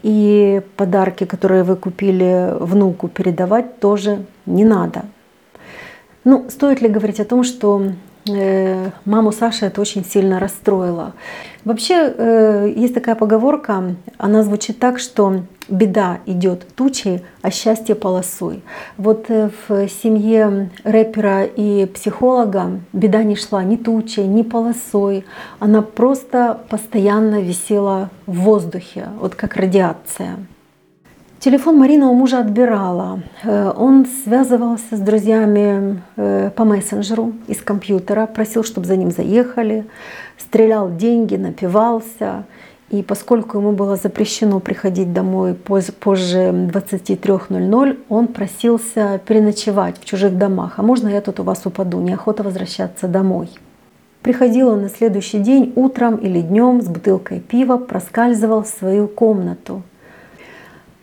и 0.03 0.61
подарки, 0.77 1.25
которые 1.25 1.63
вы 1.63 1.75
купили 1.75 2.53
внуку, 2.59 3.07
передавать 3.07 3.79
тоже 3.79 4.25
не 4.45 4.63
надо. 4.63 5.03
Ну, 6.23 6.45
стоит 6.49 6.81
ли 6.81 6.89
говорить 6.89 7.19
о 7.19 7.25
том, 7.25 7.43
что 7.43 7.81
маму 9.05 9.31
Саши 9.31 9.65
это 9.65 9.81
очень 9.81 10.05
сильно 10.05 10.39
расстроило. 10.39 11.13
Вообще 11.65 12.13
э, 12.15 12.73
есть 12.75 12.93
такая 12.93 13.15
поговорка, 13.15 13.95
она 14.17 14.43
звучит 14.43 14.79
так, 14.79 14.97
что 14.99 15.41
беда 15.67 16.19
идет 16.25 16.65
тучей, 16.75 17.23
а 17.41 17.51
счастье 17.51 17.95
полосой. 17.95 18.63
Вот 18.97 19.25
э, 19.29 19.49
в 19.67 19.87
семье 19.89 20.71
рэпера 20.83 21.43
и 21.43 21.85
психолога 21.85 22.79
беда 22.93 23.23
не 23.23 23.35
шла 23.35 23.63
ни 23.63 23.75
тучей, 23.75 24.25
ни 24.25 24.41
полосой, 24.41 25.25
она 25.59 25.81
просто 25.81 26.59
постоянно 26.69 27.41
висела 27.41 28.09
в 28.25 28.39
воздухе, 28.39 29.09
вот 29.19 29.35
как 29.35 29.55
радиация. 29.55 30.37
Телефон 31.39 31.77
Марина 31.77 32.09
у 32.09 32.13
мужа 32.13 32.39
отбирала. 32.39 33.21
Э, 33.45 33.71
он 33.73 34.05
связывался 34.25 34.97
с 34.97 34.99
друзьями 34.99 36.01
э, 36.17 36.51
по 36.53 36.65
мессенджеру 36.65 37.31
из 37.47 37.61
компьютера, 37.61 38.25
просил, 38.25 38.65
чтобы 38.65 38.85
за 38.85 38.97
ним 38.97 39.11
заехали, 39.11 39.85
стрелял 40.37 40.93
деньги, 40.93 41.37
напивался. 41.37 42.43
И 42.89 43.03
поскольку 43.03 43.57
ему 43.57 43.71
было 43.71 43.95
запрещено 43.95 44.59
приходить 44.59 45.13
домой 45.13 45.53
позже 45.53 46.49
23.00, 46.49 47.97
он 48.09 48.27
просился 48.27 49.21
переночевать 49.25 49.97
в 49.97 50.03
чужих 50.03 50.37
домах. 50.37 50.73
А 50.75 50.83
можно 50.83 51.07
я 51.07 51.21
тут 51.21 51.39
у 51.39 51.43
вас 51.43 51.65
упаду? 51.65 52.01
Неохота 52.01 52.43
возвращаться 52.43 53.07
домой. 53.07 53.49
Приходил 54.23 54.67
он 54.67 54.81
на 54.81 54.89
следующий 54.89 55.39
день 55.39 55.71
утром 55.77 56.17
или 56.17 56.41
днем 56.41 56.81
с 56.81 56.89
бутылкой 56.89 57.39
пива, 57.39 57.77
проскальзывал 57.77 58.63
в 58.63 58.67
свою 58.67 59.07
комнату. 59.07 59.83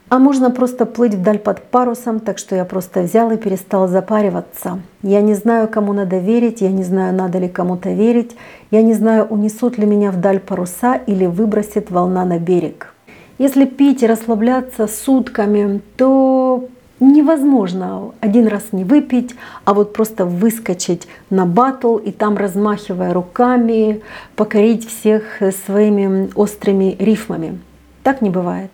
А 0.08 0.18
можно 0.18 0.52
просто 0.52 0.86
плыть 0.86 1.14
вдаль 1.14 1.40
под 1.40 1.62
парусом, 1.64 2.20
так 2.20 2.38
что 2.38 2.54
я 2.54 2.64
просто 2.64 3.02
взял 3.02 3.32
и 3.32 3.36
перестал 3.36 3.88
запариваться. 3.88 4.80
Я 5.02 5.20
не 5.20 5.34
знаю, 5.34 5.66
кому 5.66 5.92
надо 5.92 6.18
верить, 6.18 6.60
я 6.60 6.70
не 6.70 6.84
знаю, 6.84 7.12
надо 7.12 7.38
ли 7.38 7.48
кому-то 7.48 7.90
верить, 7.90 8.36
я 8.70 8.82
не 8.82 8.94
знаю, 8.94 9.24
унесут 9.24 9.78
ли 9.78 9.86
меня 9.86 10.12
вдаль 10.12 10.38
паруса 10.38 10.94
или 10.94 11.26
выбросит 11.26 11.90
волна 11.90 12.24
на 12.24 12.38
берег. 12.38 12.94
Если 13.38 13.64
пить 13.64 14.04
и 14.04 14.06
расслабляться 14.06 14.86
сутками, 14.86 15.80
то 15.96 16.68
невозможно 17.00 18.12
один 18.20 18.46
раз 18.46 18.62
не 18.70 18.84
выпить, 18.84 19.34
а 19.64 19.74
вот 19.74 19.92
просто 19.92 20.24
выскочить 20.24 21.08
на 21.30 21.46
батл 21.46 21.96
и 21.96 22.12
там, 22.12 22.36
размахивая 22.36 23.12
руками, 23.12 24.02
покорить 24.36 24.88
всех 24.88 25.42
своими 25.66 26.30
острыми 26.36 26.94
рифмами. 26.98 27.58
Так 28.04 28.22
не 28.22 28.30
бывает. 28.30 28.70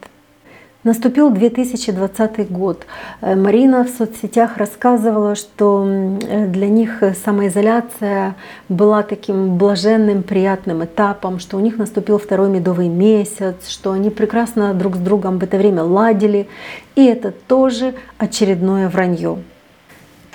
Наступил 0.85 1.31
2020 1.31 2.51
год. 2.51 2.87
Э, 3.21 3.37
Марина 3.37 3.85
в 3.85 3.89
соцсетях 3.89 4.57
рассказывала, 4.57 5.37
что 5.37 5.87
э, 5.87 6.49
для 6.49 6.69
них 6.69 7.05
самоизоляция 7.25 8.35
была 8.69 9.05
таким 9.05 9.59
блаженным, 9.59 10.25
приятным 10.25 10.85
этапом, 10.85 11.39
что 11.39 11.57
у 11.57 11.61
них 11.61 11.79
наступил 11.79 12.19
второй 12.19 12.49
медовый 12.49 12.89
месяц, 12.89 13.69
что 13.69 13.93
они 13.93 14.11
прекрасно 14.11 14.75
друг 14.75 14.97
с 14.97 14.99
другом 14.99 15.39
в 15.39 15.45
это 15.45 15.57
время 15.57 15.85
ладили. 15.85 16.49
И 16.97 17.05
это 17.05 17.31
тоже 17.31 17.95
очередное 18.19 18.89
вранье. 18.89 19.39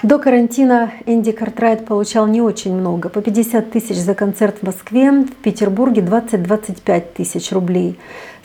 До 0.01 0.17
карантина 0.17 0.91
Энди 1.05 1.33
Картрайт 1.33 1.85
получал 1.85 2.25
не 2.25 2.39
очень 2.39 2.73
много, 2.73 3.09
по 3.09 3.21
50 3.21 3.71
тысяч 3.71 3.97
за 3.97 4.13
концерт 4.13 4.59
в 4.61 4.65
Москве, 4.65 5.11
в 5.11 5.35
Петербурге 5.43 6.01
20-25 6.01 7.03
тысяч 7.15 7.51
рублей. 7.51 7.99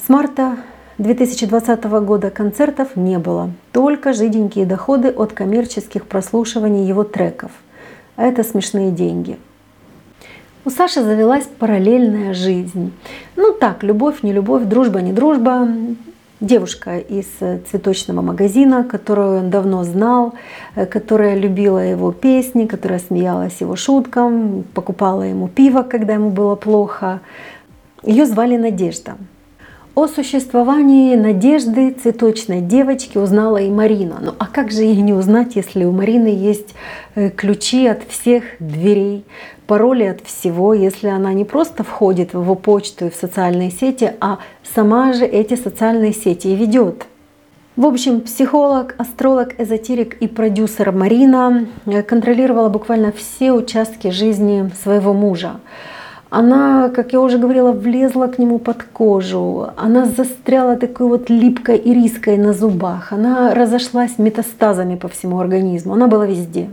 С 0.04 0.08
марта 0.08 0.56
2020 1.02 1.84
года 1.84 2.30
концертов 2.30 2.94
не 2.96 3.18
было, 3.18 3.50
только 3.72 4.12
жиденькие 4.12 4.66
доходы 4.66 5.08
от 5.08 5.32
коммерческих 5.32 6.06
прослушиваний 6.06 6.86
его 6.86 7.02
треков. 7.02 7.50
А 8.14 8.24
это 8.24 8.44
смешные 8.44 8.92
деньги. 8.92 9.36
У 10.64 10.70
Саши 10.70 11.02
завелась 11.02 11.48
параллельная 11.58 12.34
жизнь. 12.34 12.92
Ну 13.34 13.52
так, 13.52 13.82
любовь, 13.82 14.22
не 14.22 14.32
любовь, 14.32 14.62
дружба, 14.64 15.00
не 15.00 15.12
дружба. 15.12 15.68
девушка 16.40 16.98
из 16.98 17.26
цветочного 17.70 18.22
магазина, 18.22 18.84
которую 18.84 19.38
он 19.40 19.50
давно 19.50 19.82
знал, 19.82 20.34
которая 20.74 21.34
любила 21.34 21.78
его 21.78 22.12
песни, 22.12 22.66
которая 22.66 23.00
смеялась 23.00 23.60
его 23.60 23.74
шуткам, 23.74 24.64
покупала 24.72 25.22
ему 25.22 25.48
пиво, 25.48 25.82
когда 25.82 26.14
ему 26.14 26.30
было 26.30 26.54
плохо. 26.54 27.20
Ее 28.04 28.24
звали 28.26 28.56
Надежда. 28.56 29.16
О 29.94 30.06
существовании 30.06 31.16
надежды 31.16 31.90
цветочной 31.90 32.62
девочки 32.62 33.18
узнала 33.18 33.58
и 33.58 33.68
Марина. 33.68 34.20
Ну 34.22 34.32
а 34.38 34.46
как 34.46 34.70
же 34.70 34.84
ей 34.84 35.02
не 35.02 35.12
узнать, 35.12 35.54
если 35.54 35.84
у 35.84 35.92
Марины 35.92 36.28
есть 36.28 36.74
э, 37.14 37.28
ключи 37.28 37.86
от 37.86 38.02
всех 38.08 38.44
дверей, 38.58 39.26
пароли 39.66 40.04
от 40.04 40.22
всего, 40.22 40.72
если 40.72 41.08
она 41.08 41.34
не 41.34 41.44
просто 41.44 41.84
входит 41.84 42.32
в 42.32 42.40
его 42.40 42.54
почту 42.54 43.06
и 43.06 43.10
в 43.10 43.14
социальные 43.14 43.70
сети, 43.70 44.14
а 44.18 44.38
сама 44.74 45.12
же 45.12 45.26
эти 45.26 45.56
социальные 45.56 46.14
сети 46.14 46.48
и 46.48 46.56
ведет. 46.56 47.04
В 47.76 47.84
общем, 47.84 48.22
психолог, 48.22 48.94
астролог, 48.96 49.60
эзотерик 49.60 50.14
и 50.20 50.26
продюсер 50.26 50.90
Марина 50.92 51.66
э, 51.84 52.02
контролировала 52.02 52.70
буквально 52.70 53.12
все 53.12 53.52
участки 53.52 54.08
жизни 54.08 54.70
своего 54.82 55.12
мужа. 55.12 55.60
Она, 56.34 56.88
как 56.88 57.12
я 57.12 57.20
уже 57.20 57.36
говорила, 57.36 57.72
влезла 57.72 58.26
к 58.26 58.38
нему 58.38 58.58
под 58.58 58.82
кожу. 58.84 59.68
Она 59.76 60.06
застряла 60.06 60.76
такой 60.76 61.06
вот 61.06 61.28
липкой 61.28 61.76
ириской 61.76 62.38
на 62.38 62.54
зубах. 62.54 63.12
Она 63.12 63.52
разошлась 63.52 64.16
метастазами 64.16 64.96
по 64.96 65.08
всему 65.08 65.40
организму. 65.40 65.92
Она 65.92 66.06
была 66.06 66.26
везде. 66.26 66.70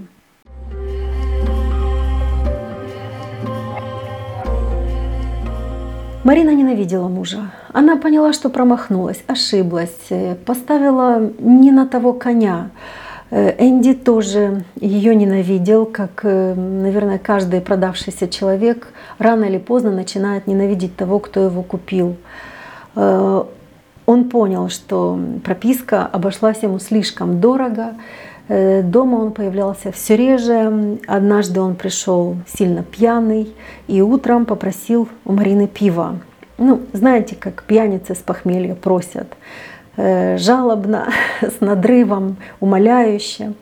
Марина 6.23 6.51
ненавидела 6.55 7.09
мужа. 7.09 7.51
Она 7.73 7.97
поняла, 7.97 8.31
что 8.31 8.49
промахнулась, 8.49 9.21
ошиблась, 9.27 10.09
э, 10.09 10.35
поставила 10.35 11.33
не 11.39 11.71
на 11.71 11.85
того 11.85 12.13
коня. 12.13 12.69
Э, 13.31 13.53
Энди 13.59 13.93
тоже 13.93 14.63
ее 14.79 15.15
ненавидел, 15.15 15.85
как, 15.85 16.21
э, 16.23 16.53
наверное, 16.55 17.19
каждый 17.19 17.61
продавшийся 17.61 18.27
человек 18.27 18.87
рано 19.19 19.45
или 19.45 19.57
поздно 19.57 19.91
начинает 19.91 20.47
ненавидеть 20.47 20.95
того, 20.95 21.19
кто 21.19 21.41
его 21.41 21.61
купил. 21.61 22.15
Э, 22.95 23.43
он 24.05 24.29
понял, 24.29 24.69
что 24.69 25.19
прописка 25.43 26.05
обошлась 26.05 26.63
ему 26.63 26.79
слишком 26.79 27.39
дорого. 27.39 27.93
Дома 28.47 29.17
он 29.17 29.33
появлялся 29.33 29.91
все 29.91 30.17
реже. 30.17 30.97
Однажды 31.05 31.61
он 31.61 31.75
пришел 31.75 32.35
сильно 32.47 32.81
пьяный 32.81 33.53
и 33.85 34.01
утром 34.01 34.47
попросил 34.47 35.07
у 35.25 35.33
Марины 35.33 35.67
пива. 35.67 36.15
Ну, 36.57 36.81
знаете, 36.91 37.35
как 37.39 37.61
пьяницы 37.61 38.15
с 38.15 38.17
похмелья 38.17 38.73
просят. 38.73 39.27
Э, 39.97 40.37
жалобно, 40.37 41.09
с 41.41 41.61
надрывом, 41.61 42.37
умоляюще. 42.59 43.53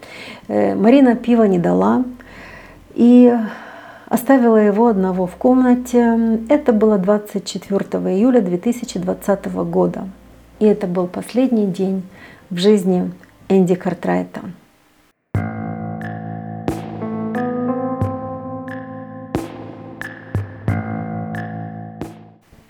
Э, 0.47 0.75
Марина 0.75 1.15
пива 1.15 1.43
не 1.43 1.59
дала 1.59 2.03
и 2.93 3.33
оставила 4.07 4.57
его 4.57 4.87
одного 4.87 5.25
в 5.25 5.35
комнате. 5.35 6.39
Это 6.49 6.73
было 6.73 6.97
24 6.97 7.79
июля 8.13 8.41
2020 8.41 9.45
года. 9.69 10.09
И 10.59 10.65
это 10.65 10.87
был 10.87 11.07
последний 11.07 11.67
день 11.67 12.03
в 12.49 12.57
жизни 12.57 13.11
Энди 13.49 13.75
Картрайта. 13.75 14.41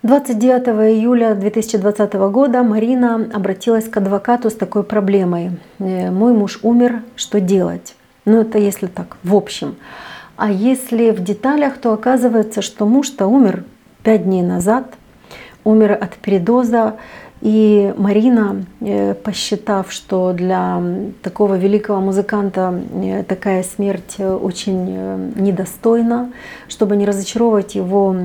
29 0.08 0.68
июля 0.96 1.34
2020 1.34 2.14
года 2.32 2.62
Марина 2.62 3.28
обратилась 3.30 3.90
к 3.90 3.96
адвокату 3.98 4.48
с 4.48 4.54
такой 4.54 4.82
проблемой. 4.82 5.50
«Э, 5.78 6.10
Мой 6.10 6.32
муж 6.32 6.60
умер, 6.62 7.02
что 7.14 7.40
делать? 7.40 7.94
Ну 8.24 8.40
это 8.40 8.56
если 8.56 8.86
так, 8.86 9.18
в 9.22 9.34
общем. 9.34 9.76
А 10.38 10.50
если 10.50 11.10
в 11.10 11.22
деталях, 11.22 11.76
то 11.76 11.92
оказывается, 11.92 12.62
что 12.62 12.86
муж-то 12.86 13.26
умер 13.26 13.64
пять 14.02 14.24
дней 14.24 14.40
назад, 14.40 14.94
умер 15.62 15.92
от 15.92 16.14
передоза, 16.14 16.96
и 17.40 17.94
Марина, 17.96 18.64
э, 18.80 19.14
посчитав, 19.14 19.92
что 19.92 20.32
для 20.32 20.82
такого 21.22 21.54
великого 21.54 22.00
музыканта 22.00 22.82
э, 22.92 23.22
такая 23.22 23.62
смерть 23.62 24.16
э, 24.18 24.28
очень 24.28 25.32
недостойна, 25.36 26.32
чтобы 26.68 26.96
не 26.96 27.06
разочаровывать 27.06 27.74
его 27.76 28.16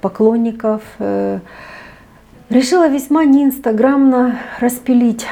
поклонников, 0.00 0.82
решила 2.48 2.88
весьма 2.88 3.24
неинстаграмно 3.24 4.38
распилить 4.60 5.26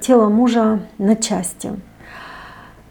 тело 0.00 0.28
мужа 0.28 0.80
на 0.98 1.16
части, 1.16 1.72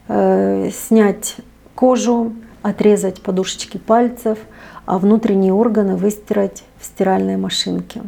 снять 0.07 1.37
кожу, 1.75 2.33
отрезать 2.61 3.21
подушечки 3.21 3.77
пальцев, 3.77 4.39
а 4.85 4.97
внутренние 4.97 5.53
органы 5.53 5.95
выстирать 5.95 6.63
в 6.79 6.85
стиральной 6.85 7.37
машинке. 7.37 8.01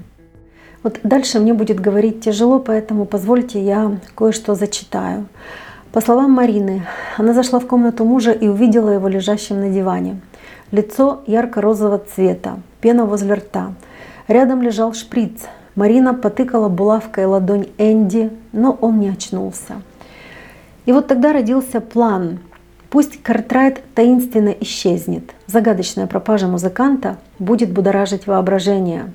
Вот 0.84 1.00
дальше 1.04 1.40
мне 1.40 1.54
будет 1.54 1.80
говорить 1.80 2.22
тяжело, 2.22 2.60
поэтому 2.60 3.06
позвольте 3.06 3.64
я 3.64 3.98
кое-что 4.16 4.54
зачитаю. 4.54 5.28
По 5.94 6.02
словам 6.02 6.32
Марины, 6.32 6.86
она 7.18 7.34
зашла 7.34 7.60
в 7.60 7.68
комнату 7.68 8.04
мужа 8.04 8.32
и 8.32 8.48
увидела 8.48 8.90
его 8.90 9.08
лежащим 9.08 9.62
на 9.62 9.70
диване. 9.70 10.20
Лицо 10.72 11.22
ярко-розового 11.26 12.00
цвета, 12.00 12.60
пена 12.82 13.06
возле 13.06 13.36
рта. 13.36 13.74
Рядом 14.28 14.62
лежал 14.62 14.94
шприц. 14.94 15.46
Марина 15.76 16.14
потыкала 16.14 16.68
булавкой 16.68 17.28
ладонь 17.28 17.68
Энди, 17.78 18.32
но 18.52 18.78
он 18.82 19.00
не 19.00 19.10
очнулся. 19.10 19.82
И 20.86 20.92
вот 20.92 21.08
тогда 21.08 21.32
родился 21.32 21.80
план. 21.80 22.40
Пусть 22.90 23.24
Картрайт 23.24 23.82
таинственно 23.96 24.50
исчезнет. 24.50 25.32
Загадочная 25.48 26.08
пропажа 26.08 26.48
музыканта 26.48 27.18
будет 27.40 27.72
будоражить 27.72 28.28
воображение. 28.28 29.12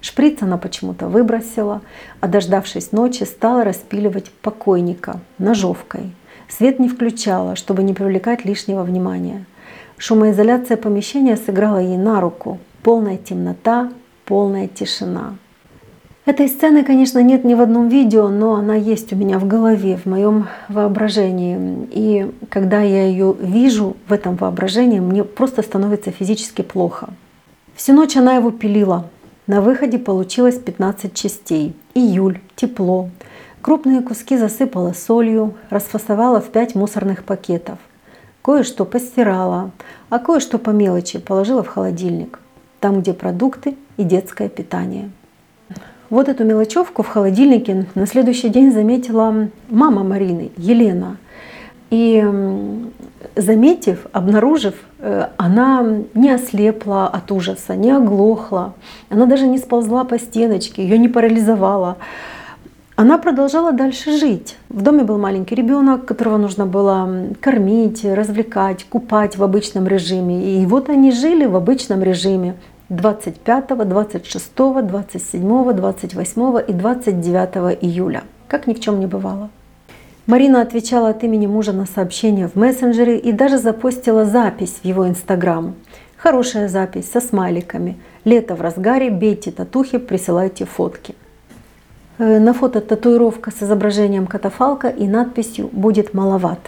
Шприц 0.00 0.42
она 0.42 0.58
почему-то 0.58 1.08
выбросила, 1.08 1.82
а 2.20 2.28
дождавшись 2.28 2.92
ночи, 2.92 3.24
стала 3.24 3.64
распиливать 3.64 4.30
покойника 4.30 5.20
ножовкой. 5.38 6.12
Свет 6.48 6.78
не 6.78 6.88
включала, 6.88 7.56
чтобы 7.56 7.82
не 7.82 7.94
привлекать 7.94 8.44
лишнего 8.44 8.82
внимания. 8.82 9.44
Шумоизоляция 9.98 10.76
помещения 10.76 11.36
сыграла 11.36 11.78
ей 11.78 11.98
на 11.98 12.20
руку. 12.20 12.58
Полная 12.82 13.16
темнота, 13.16 13.90
полная 14.24 14.68
тишина. 14.68 15.34
Этой 16.24 16.48
сцены, 16.48 16.84
конечно, 16.84 17.22
нет 17.22 17.44
ни 17.44 17.54
в 17.54 17.60
одном 17.60 17.88
видео, 17.88 18.28
но 18.28 18.54
она 18.54 18.74
есть 18.74 19.12
у 19.14 19.16
меня 19.16 19.38
в 19.38 19.46
голове, 19.46 19.96
в 19.96 20.04
моем 20.04 20.46
воображении. 20.68 21.88
И 21.90 22.30
когда 22.50 22.82
я 22.82 23.06
ее 23.06 23.34
вижу 23.40 23.96
в 24.06 24.12
этом 24.12 24.36
воображении, 24.36 25.00
мне 25.00 25.24
просто 25.24 25.62
становится 25.62 26.10
физически 26.10 26.60
плохо. 26.60 27.08
Всю 27.74 27.94
ночь 27.94 28.14
она 28.16 28.34
его 28.34 28.50
пилила, 28.50 29.06
на 29.48 29.62
выходе 29.62 29.98
получилось 29.98 30.58
15 30.58 31.14
частей. 31.14 31.74
Июль, 31.94 32.40
тепло. 32.54 33.08
Крупные 33.62 34.02
куски 34.02 34.36
засыпала 34.36 34.92
солью, 34.92 35.54
расфасовала 35.70 36.40
в 36.40 36.50
5 36.50 36.74
мусорных 36.76 37.24
пакетов. 37.24 37.78
Кое-что 38.42 38.84
постирала, 38.84 39.72
а 40.10 40.18
кое-что 40.18 40.58
по 40.58 40.70
мелочи 40.70 41.18
положила 41.18 41.62
в 41.62 41.68
холодильник. 41.68 42.38
Там, 42.78 43.00
где 43.00 43.12
продукты 43.12 43.76
и 43.96 44.04
детское 44.04 44.48
питание. 44.48 45.10
Вот 46.10 46.28
эту 46.28 46.44
мелочевку 46.44 47.02
в 47.02 47.08
холодильнике 47.08 47.86
на 47.94 48.06
следующий 48.06 48.50
день 48.50 48.70
заметила 48.70 49.48
мама 49.68 50.04
Марины, 50.04 50.50
Елена. 50.56 51.16
И 51.90 52.22
заметив, 53.36 54.06
обнаружив, 54.12 54.74
э, 55.00 55.28
она 55.36 55.84
не 56.14 56.30
ослепла 56.30 57.08
от 57.08 57.30
ужаса, 57.32 57.76
не 57.76 57.90
оглохла, 57.90 58.74
она 59.10 59.26
даже 59.26 59.46
не 59.46 59.58
сползла 59.58 60.04
по 60.04 60.18
стеночке, 60.18 60.82
ее 60.82 60.98
не 60.98 61.08
парализовала. 61.08 61.96
Она 62.96 63.18
продолжала 63.18 63.72
дальше 63.72 64.18
жить. 64.18 64.56
В 64.68 64.82
доме 64.82 65.04
был 65.04 65.18
маленький 65.18 65.54
ребенок, 65.54 66.04
которого 66.04 66.36
нужно 66.36 66.66
было 66.66 67.28
кормить, 67.40 68.04
развлекать, 68.04 68.84
купать 68.84 69.36
в 69.36 69.44
обычном 69.44 69.86
режиме. 69.86 70.60
И 70.60 70.66
вот 70.66 70.88
они 70.88 71.12
жили 71.12 71.46
в 71.46 71.54
обычном 71.54 72.02
режиме 72.02 72.56
25, 72.88 73.88
26, 73.88 74.52
27, 74.56 75.72
28 75.72 76.58
и 76.66 76.72
29 76.72 77.78
июля, 77.82 78.24
как 78.48 78.66
ни 78.66 78.74
в 78.74 78.80
чем 78.80 78.98
не 78.98 79.06
бывало. 79.06 79.50
Марина 80.28 80.60
отвечала 80.60 81.08
от 81.08 81.24
имени 81.24 81.46
мужа 81.46 81.72
на 81.72 81.86
сообщения 81.86 82.48
в 82.48 82.54
мессенджере 82.54 83.16
и 83.18 83.32
даже 83.32 83.56
запостила 83.56 84.26
запись 84.26 84.80
в 84.82 84.84
его 84.84 85.08
инстаграм. 85.08 85.74
Хорошая 86.18 86.68
запись 86.68 87.10
со 87.10 87.22
смайликами. 87.22 87.96
Лето 88.26 88.54
в 88.54 88.60
разгаре, 88.60 89.08
бейте 89.08 89.50
татухи, 89.52 89.96
присылайте 89.96 90.66
фотки. 90.66 91.14
Э, 92.18 92.38
на 92.40 92.52
фото 92.52 92.82
татуировка 92.82 93.50
с 93.50 93.62
изображением 93.62 94.26
катафалка 94.26 94.88
и 94.88 95.08
надписью 95.08 95.70
«Будет 95.72 96.12
маловат». 96.12 96.60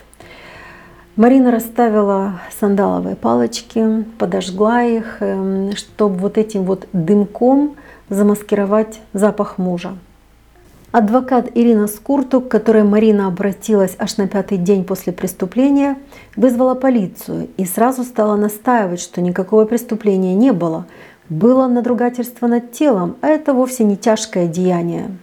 Марина 1.17 1.51
расставила 1.51 2.41
сандаловые 2.59 3.15
палочки, 3.15 4.07
подожгла 4.19 4.85
их, 4.85 5.19
эм, 5.21 5.77
чтобы 5.77 6.17
вот 6.17 6.39
этим 6.39 6.65
вот 6.65 6.89
дымком 6.95 7.77
замаскировать 8.09 9.01
запах 9.13 9.59
мужа. 9.59 9.99
Адвокат 10.93 11.49
Ирина 11.55 11.87
Скуртук, 11.87 12.49
к 12.49 12.51
которой 12.51 12.83
Марина 12.83 13.29
обратилась 13.29 13.95
аж 13.99 14.17
на 14.17 14.27
пятый 14.27 14.59
день 14.59 14.85
после 14.85 15.13
преступления, 15.13 15.97
вызвала 16.35 16.75
полицию 16.75 17.49
и 17.57 17.65
сразу 17.65 18.03
стала 18.03 18.35
настаивать, 18.35 19.01
что 19.01 19.21
никакого 19.21 19.67
преступления 19.67 20.35
не 20.35 20.53
было. 20.53 20.87
Было 21.29 21.69
надругательство 21.69 22.49
над 22.49 22.73
телом, 22.73 23.17
а 23.21 23.29
это 23.29 23.55
вовсе 23.55 23.85
не 23.85 23.97
тяжкое 23.97 24.49
деяние. 24.49 25.17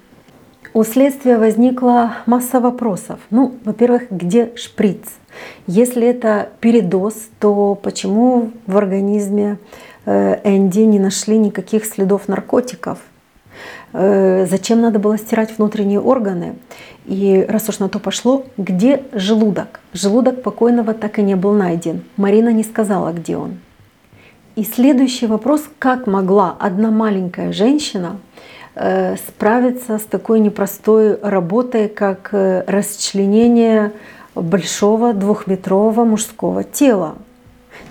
У 0.73 0.85
следствия 0.85 1.37
возникла 1.37 2.13
масса 2.27 2.61
вопросов. 2.61 3.19
Ну, 3.29 3.55
во-первых, 3.65 4.03
где 4.09 4.53
шприц? 4.55 5.01
Если 5.65 6.07
это 6.07 6.49
передоз, 6.61 7.15
то 7.39 7.75
почему 7.75 8.51
в 8.67 8.77
организме 8.77 9.57
э, 10.05 10.39
Энди 10.45 10.81
не 10.81 10.99
нашли 10.99 11.37
никаких 11.37 11.83
следов 11.85 12.29
наркотиков? 12.29 12.99
Э, 13.93 14.45
зачем 14.49 14.81
надо 14.81 14.99
было 14.99 15.17
стирать 15.17 15.57
внутренние 15.57 15.99
органы? 15.99 16.55
И 17.05 17.45
раз 17.47 17.69
уж 17.69 17.79
на 17.79 17.87
то 17.89 17.99
пошло, 17.99 18.45
где 18.57 19.03
желудок? 19.13 19.79
Желудок 19.93 20.43
покойного 20.43 20.93
так 20.93 21.19
и 21.19 21.23
не 21.23 21.35
был 21.35 21.53
найден. 21.53 22.03
Марина 22.17 22.49
не 22.49 22.63
сказала, 22.63 23.13
где 23.13 23.37
он. 23.37 23.59
И 24.55 24.63
следующий 24.63 25.27
вопрос, 25.27 25.63
как 25.79 26.07
могла 26.07 26.55
одна 26.59 26.91
маленькая 26.91 27.53
женщина 27.53 28.17
э, 28.75 29.15
справиться 29.15 29.99
с 29.99 30.03
такой 30.03 30.39
непростой 30.39 31.17
работой, 31.21 31.87
как 31.87 32.29
э, 32.33 32.63
расчленение 32.67 33.93
большого 34.35 35.13
двухметрового 35.13 36.03
мужского 36.05 36.63
тела. 36.63 37.15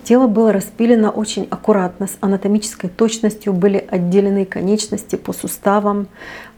Тело 0.05 0.29
было 0.29 0.53
распилено 0.53 1.11
очень 1.11 1.49
аккуратно, 1.51 2.07
с 2.07 2.17
анатомической 2.21 2.89
точностью 2.89 3.53
были 3.53 3.85
отделены 3.91 4.45
конечности 4.45 5.17
по 5.17 5.33
суставам. 5.33 6.07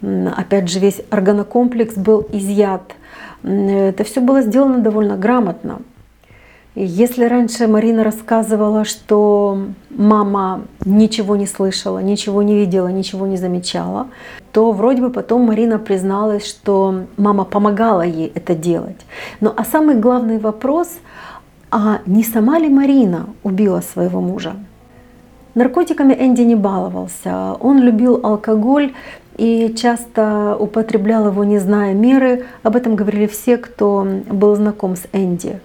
Опять 0.02 0.68
же, 0.68 0.80
весь 0.80 1.00
органокомплекс 1.08 1.94
был 1.94 2.26
изъят. 2.30 2.94
Это 3.42 4.04
все 4.04 4.20
было 4.20 4.42
сделано 4.42 4.80
довольно 4.80 5.16
грамотно. 5.16 5.80
Если 6.74 7.24
раньше 7.24 7.66
Марина 7.66 8.04
рассказывала, 8.04 8.84
что 8.84 9.58
мама 9.90 10.62
ничего 10.84 11.34
не 11.34 11.46
слышала, 11.46 11.98
ничего 11.98 12.42
не 12.42 12.54
видела, 12.54 12.88
ничего 12.88 13.26
не 13.26 13.36
замечала, 13.36 14.08
то 14.52 14.72
вроде 14.72 15.02
бы 15.02 15.10
потом 15.10 15.42
Марина 15.42 15.78
призналась, 15.78 16.46
что 16.46 17.06
мама 17.16 17.44
помогала 17.44 18.02
ей 18.02 18.30
это 18.34 18.54
делать. 18.54 19.00
Но 19.40 19.52
а 19.56 19.64
самый 19.64 19.96
главный 19.96 20.38
вопрос– 20.38 20.88
а 21.70 22.00
не 22.06 22.24
сама 22.24 22.58
ли 22.58 22.68
Марина 22.68 23.26
убила 23.42 23.80
своего 23.80 24.20
мужа? 24.20 24.56
Наркотиками 25.54 26.14
Энди 26.14 26.42
не 26.42 26.54
баловался. 26.54 27.56
Он 27.60 27.78
любил 27.80 28.20
алкоголь 28.22 28.92
и 29.36 29.74
часто 29.76 30.56
употреблял 30.58 31.26
его, 31.26 31.44
не 31.44 31.58
зная 31.58 31.94
меры. 31.94 32.44
Об 32.62 32.76
этом 32.76 32.96
говорили 32.96 33.26
все, 33.26 33.56
кто 33.56 34.06
был 34.30 34.54
знаком 34.54 34.96
с 34.96 35.06
Энди. 35.12 35.60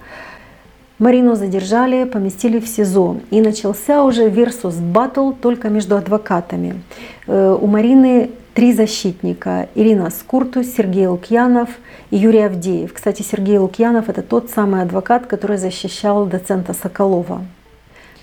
Марину 0.99 1.35
задержали, 1.35 2.05
поместили 2.05 2.59
в 2.59 2.67
СИЗО. 2.67 3.17
И 3.29 3.41
начался 3.41 4.03
уже 4.03 4.29
версус 4.29 4.75
батл 4.75 5.31
только 5.31 5.69
между 5.69 5.95
адвокатами. 5.97 6.81
Э, 7.27 7.57
у 7.59 7.67
Марины 7.67 8.31
три 8.53 8.73
защитника. 8.73 9.67
Ирина 9.75 10.09
Скурту, 10.09 10.63
Сергей 10.63 11.07
Лукьянов 11.07 11.69
и 12.11 12.17
Юрий 12.17 12.41
Авдеев. 12.41 12.93
Кстати, 12.93 13.21
Сергей 13.21 13.57
Лукьянов– 13.57 14.09
это 14.09 14.21
тот 14.21 14.49
самый 14.49 14.81
адвокат, 14.81 15.25
который 15.25 15.57
защищал 15.57 16.25
доцента 16.25 16.73
Соколова. 16.73 17.41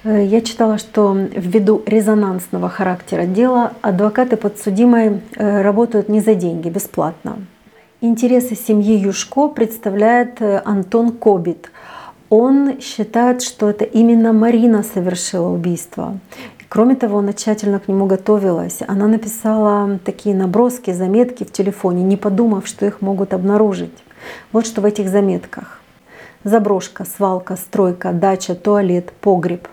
Э, 0.05 0.25
я 0.25 0.41
читала, 0.41 0.79
что 0.79 1.13
ввиду 1.15 1.83
резонансного 1.87 2.69
характера 2.69 3.25
дела 3.25 3.73
адвокаты 3.83 4.37
подсудимой 4.37 5.21
э, 5.37 5.63
работают 5.63 6.09
не 6.09 6.21
за 6.21 6.35
деньги, 6.35 6.69
бесплатно. 6.69 7.39
Интересы 8.01 8.55
семьи 8.55 8.97
Юшко 8.97 9.49
представляет 9.49 10.41
э, 10.41 10.63
Антон 10.65 11.13
Кобит. 11.13 11.71
Он 12.31 12.81
считает, 12.81 13.43
что 13.43 13.69
это 13.69 13.85
именно 13.85 14.33
Марина 14.33 14.85
совершила 14.85 15.49
убийство. 15.49 16.19
Кроме 16.71 16.95
того, 16.95 17.19
она 17.19 17.33
тщательно 17.33 17.81
к 17.81 17.89
нему 17.89 18.07
готовилась. 18.07 18.79
Она 18.87 19.09
написала 19.09 19.99
такие 20.05 20.37
наброски, 20.37 20.93
заметки 20.93 21.43
в 21.43 21.51
телефоне, 21.51 22.05
не 22.05 22.17
подумав, 22.17 22.69
что 22.69 22.87
их 22.87 23.01
могут 23.01 23.35
обнаружить. 23.35 24.05
Вот 24.53 24.67
что 24.67 24.81
в 24.81 24.85
этих 24.85 25.09
заметках. 25.09 25.81
Заброшка, 26.45 27.05
свалка, 27.05 27.57
стройка, 27.57 28.13
дача, 28.13 28.55
туалет, 28.55 29.11
погреб, 29.21 29.67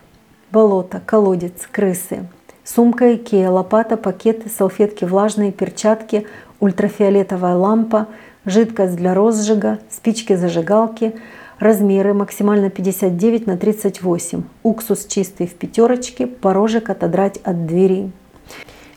болото, 0.52 1.00
колодец, 1.06 1.68
крысы, 1.72 2.28
сумка 2.64 3.14
Икея, 3.14 3.52
лопата, 3.52 3.96
пакеты, 3.96 4.50
салфетки 4.50 5.06
влажные, 5.06 5.52
перчатки, 5.52 6.26
ультрафиолетовая 6.60 7.58
лампа, 7.58 8.08
жидкость 8.44 8.96
для 8.96 9.14
розжига, 9.14 9.78
спички-зажигалки– 9.92 11.14
Размеры 11.60 12.14
максимально 12.14 12.70
59 12.70 13.48
на 13.48 13.58
38. 13.58 14.44
Уксус 14.62 15.06
чистый 15.08 15.48
в 15.48 15.56
пятерочке, 15.56 16.28
порожек 16.28 16.90
отодрать 16.90 17.38
от 17.44 17.66
двери. 17.66 18.12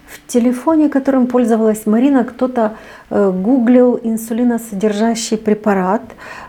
В 0.07 0.27
телефоне, 0.27 0.89
которым 0.89 1.27
пользовалась 1.27 1.87
Марина, 1.87 2.25
кто-то 2.25 2.77
э, 3.09 3.31
гуглил 3.31 3.99
инсулиносодержащий 4.03 5.39
препарат, 5.39 6.03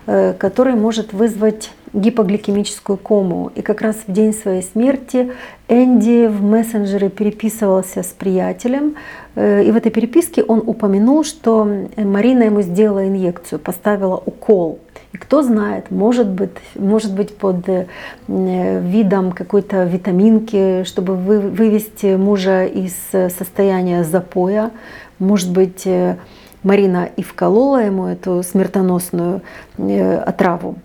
э, 0.06 0.34
который 0.34 0.74
может 0.74 1.12
вызвать 1.12 1.70
гипогликемическую 1.94 2.98
кому. 2.98 3.50
И 3.54 3.62
как 3.62 3.80
раз 3.80 3.96
в 4.06 4.12
день 4.12 4.34
своей 4.34 4.62
смерти 4.62 5.32
Энди 5.68 6.26
в 6.26 6.42
мессенджере 6.42 7.08
переписывался 7.08 8.02
с 8.02 8.08
приятелем. 8.08 8.96
Э, 9.34 9.62
и 9.62 9.70
в 9.70 9.76
этой 9.76 9.90
переписке 9.90 10.42
он 10.42 10.62
упомянул, 10.66 11.24
что 11.24 11.66
Марина 11.96 12.42
ему 12.42 12.62
сделала 12.62 13.06
инъекцию, 13.06 13.60
поставила 13.60 14.16
укол. 14.16 14.78
И 15.12 15.18
кто 15.18 15.42
знает, 15.42 15.90
может 15.90 16.26
быть, 16.26 16.56
может 16.74 17.14
быть 17.14 17.36
под 17.36 17.68
э, 17.68 17.86
видом 18.26 19.32
какой-то 19.32 19.84
витаминки, 19.84 20.84
чтобы 20.84 21.16
вывести 21.16 22.16
мужа 22.16 22.64
из 22.64 22.94
состояния 23.12 24.04
запоя. 24.04 24.70
Может 25.18 25.52
быть, 25.52 25.86
э, 25.86 26.16
Марина 26.62 27.10
и 27.14 27.22
вколола 27.22 27.84
ему 27.84 28.06
эту 28.06 28.42
смертоносную 28.42 29.42
э, 29.76 30.16
отраву. 30.16 30.76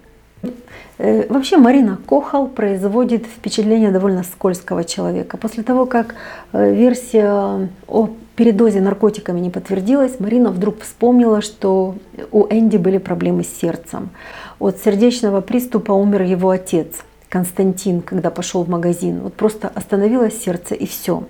Вообще 0.97 1.57
Марина 1.57 1.99
Кохал 2.07 2.47
производит 2.47 3.27
впечатление 3.27 3.91
довольно 3.91 4.23
скользкого 4.23 4.83
человека. 4.83 5.37
После 5.37 5.61
того, 5.61 5.85
как 5.85 6.15
версия 6.53 7.69
о 7.87 8.09
передозе 8.38 8.80
наркотиками 8.80 9.39
не 9.39 9.50
подтвердилась, 9.50 10.19
Марина 10.19 10.52
вдруг 10.52 10.82
вспомнила, 10.82 11.41
что 11.41 11.95
у 12.32 12.45
Энди 12.45 12.78
были 12.78 13.00
проблемы 13.00 13.43
с 13.43 13.50
сердцем. 13.50 14.12
От 14.60 14.78
сердечного 14.78 15.41
приступа 15.41 15.91
умер 15.91 16.21
его 16.21 16.52
отец, 16.52 17.04
Константин, 17.30 18.02
когда 18.02 18.30
пошел 18.30 18.63
в 18.63 18.69
магазин. 18.69 19.19
Вот 19.21 19.34
просто 19.34 19.67
остановилось 19.67 20.41
сердце 20.41 20.76
и 20.76 20.86
все. 20.86 21.23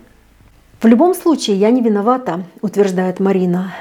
В 0.82 0.86
любом 0.86 1.16
случае, 1.16 1.56
я 1.56 1.72
не 1.72 1.82
виновата, 1.82 2.44
утверждает 2.62 3.20
Марина. 3.20 3.74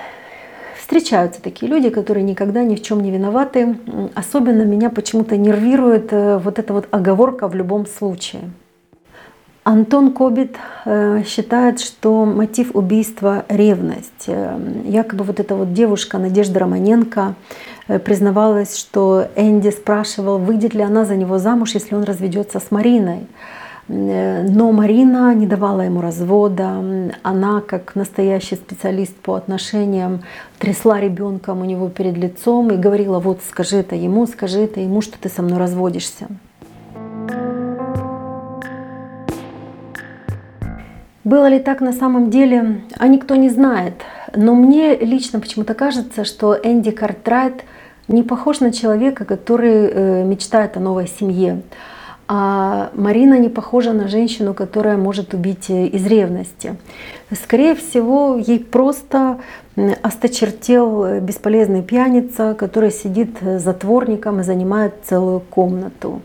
Встречаются 0.78 1.42
такие 1.42 1.70
люди, 1.70 1.90
которые 1.90 2.22
никогда 2.22 2.62
ни 2.62 2.76
в 2.76 2.82
чем 2.82 3.02
не 3.02 3.10
виноваты. 3.10 3.76
Особенно 4.14 4.62
меня 4.62 4.88
почему-то 4.88 5.36
нервирует 5.36 6.12
э, 6.12 6.38
вот 6.38 6.60
эта 6.60 6.72
вот 6.72 6.86
оговорка 6.92 7.48
в 7.48 7.56
любом 7.56 7.86
случае. 7.86 8.42
Антон 9.66 10.12
Кобит 10.12 10.54
э, 10.84 11.24
считает, 11.26 11.80
что 11.80 12.24
мотив 12.24 12.76
убийства– 12.76 13.44
ревность. 13.48 14.28
Э, 14.28 14.56
якобы 14.84 15.24
вот 15.24 15.40
эта 15.40 15.56
вот 15.56 15.72
девушка 15.72 16.18
Надежда 16.18 16.60
Романенко 16.60 17.34
э, 17.88 17.98
признавалась, 17.98 18.76
что 18.76 19.26
Энди 19.34 19.70
спрашивал, 19.70 20.38
выйдет 20.38 20.72
ли 20.74 20.82
она 20.82 21.04
за 21.04 21.16
него 21.16 21.38
замуж, 21.38 21.74
если 21.74 21.96
он 21.96 22.04
разведется 22.04 22.60
с 22.60 22.70
Мариной. 22.70 23.26
Но 23.88 24.70
Марина 24.70 25.34
не 25.34 25.48
давала 25.48 25.80
ему 25.80 26.00
развода. 26.00 27.10
Она, 27.24 27.60
как 27.60 27.96
настоящий 27.96 28.54
специалист 28.54 29.16
по 29.16 29.34
отношениям, 29.34 30.22
трясла 30.60 31.00
ребенком 31.00 31.60
у 31.60 31.64
него 31.64 31.88
перед 31.88 32.16
лицом 32.16 32.70
и 32.70 32.76
говорила, 32.76 33.18
вот 33.18 33.40
скажи 33.48 33.78
это 33.78 33.96
ему, 33.96 34.28
скажи 34.28 34.60
это 34.60 34.78
ему, 34.78 35.00
что 35.02 35.18
ты 35.18 35.28
со 35.28 35.42
мной 35.42 35.58
разводишься. 35.58 36.28
Было 41.26 41.46
ли 41.46 41.58
так 41.58 41.80
на 41.80 41.92
самом 41.92 42.30
деле, 42.30 42.82
а 42.98 43.08
никто 43.08 43.34
не 43.34 43.48
знает. 43.48 43.94
Но 44.36 44.54
мне 44.54 44.94
лично 44.94 45.40
почему-то 45.40 45.74
кажется, 45.74 46.24
что 46.24 46.54
Энди 46.54 46.92
Картрайт 46.92 47.64
не 48.06 48.22
похож 48.22 48.60
на 48.60 48.72
человека, 48.72 49.24
который 49.24 49.90
э, 49.90 50.24
мечтает 50.24 50.76
о 50.76 50.80
новой 50.80 51.08
семье. 51.08 51.62
А 52.28 52.90
Марина 52.94 53.40
не 53.40 53.48
похожа 53.48 53.92
на 53.92 54.06
женщину, 54.06 54.54
которая 54.54 54.96
может 54.96 55.34
убить 55.34 55.68
э, 55.68 55.86
из 55.86 56.06
ревности. 56.06 56.76
Скорее 57.32 57.74
всего, 57.74 58.36
ей 58.36 58.60
просто 58.60 59.38
осточертел 60.02 61.04
э, 61.04 61.18
бесполезный 61.18 61.82
пьяница, 61.82 62.54
который 62.54 62.92
сидит 62.92 63.30
затворником 63.42 64.38
и 64.38 64.44
занимает 64.44 64.94
целую 65.02 65.40
комнату. 65.40 66.20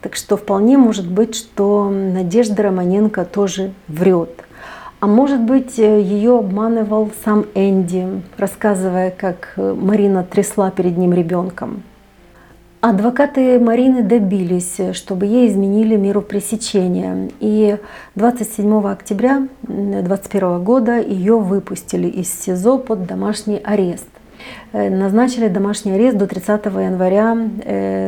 Так 0.00 0.14
что 0.14 0.36
вполне 0.36 0.78
может 0.78 1.08
быть, 1.08 1.34
что 1.34 1.90
Надежда 1.90 2.64
Романенко 2.64 3.24
тоже 3.24 3.72
врет. 3.88 4.44
А 5.00 5.06
может 5.06 5.40
быть, 5.40 5.78
ее 5.78 6.38
обманывал 6.38 7.10
сам 7.24 7.46
Энди, 7.54 8.22
рассказывая, 8.36 9.10
как 9.10 9.54
Марина 9.56 10.24
трясла 10.24 10.70
перед 10.70 10.96
ним 10.96 11.12
ребенком. 11.12 11.82
Адвокаты 12.80 13.58
Марины 13.58 14.02
добились, 14.02 14.76
чтобы 14.92 15.26
ей 15.26 15.48
изменили 15.48 15.96
меру 15.96 16.22
пресечения. 16.22 17.30
И 17.40 17.76
27 18.14 18.86
октября 18.86 19.48
2021 19.62 20.62
года 20.62 21.00
ее 21.00 21.38
выпустили 21.38 22.06
из 22.06 22.32
СИЗО 22.32 22.78
под 22.78 23.04
домашний 23.06 23.60
арест. 23.64 24.08
Э, 24.72 24.90
назначили 24.90 25.48
домашний 25.48 25.92
арест 25.92 26.16
до 26.18 26.28
30 26.28 26.66
января 26.66 27.34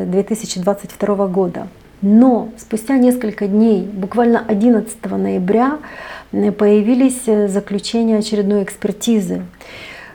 2022 0.07 1.24
э, 1.24 1.28
года. 1.28 1.66
Но 2.03 2.51
спустя 2.57 2.96
несколько 2.96 3.46
дней, 3.46 3.82
буквально 3.82 4.42
11 4.46 5.05
ноября, 5.11 5.78
появились 6.30 7.22
э, 7.26 7.48
заключения 7.48 8.18
очередной 8.18 8.62
экспертизы. 8.62 9.42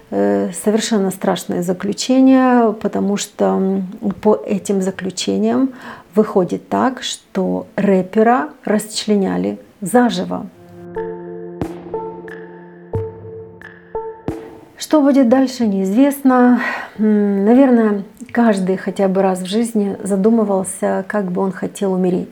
Э, 0.09 0.51
совершенно 0.53 1.11
страшное 1.11 1.61
заключение, 1.61 2.73
потому 2.73 3.17
что 3.17 3.81
по 4.21 4.35
этим 4.35 4.81
заключениям 4.81 5.73
выходит 6.15 6.69
так, 6.69 7.03
что 7.03 7.67
рэпера 7.75 8.49
расчленяли 8.63 9.59
заживо. 9.81 10.47
Что 14.77 15.01
будет 15.01 15.29
дальше, 15.29 15.65
неизвестно. 15.67 16.59
Наверное, 16.97 18.03
каждый 18.31 18.75
хотя 18.75 19.07
бы 19.07 19.21
раз 19.21 19.39
в 19.39 19.45
жизни 19.45 19.95
задумывался, 20.03 21.05
как 21.07 21.31
бы 21.31 21.41
он 21.41 21.53
хотел 21.53 21.93
умереть. 21.93 22.27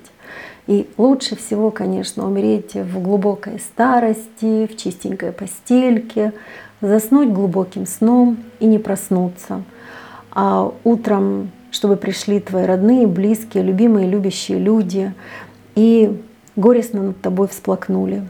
И 0.68 0.90
лучше 0.98 1.38
всего, 1.38 1.72
конечно, 1.72 2.28
умереть 2.28 2.74
в 2.74 3.02
глубокой 3.02 3.60
старости, 3.60 4.68
в 4.68 4.76
чистенькой 4.76 5.32
постельке, 5.32 6.34
заснуть 6.82 7.30
глубоким 7.30 7.86
сном 7.86 8.38
и 8.60 8.66
не 8.66 8.78
проснуться. 8.78 9.64
А 10.32 10.70
утром, 10.84 11.50
чтобы 11.72 11.96
пришли 11.96 12.42
твои 12.42 12.66
родные, 12.66 13.08
близкие, 13.08 13.64
любимые, 13.64 14.10
любящие 14.10 14.60
люди 14.60 15.14
и 15.76 16.22
горестно 16.58 17.04
над 17.04 17.22
тобой 17.22 17.48
всплакнули. 17.48 18.24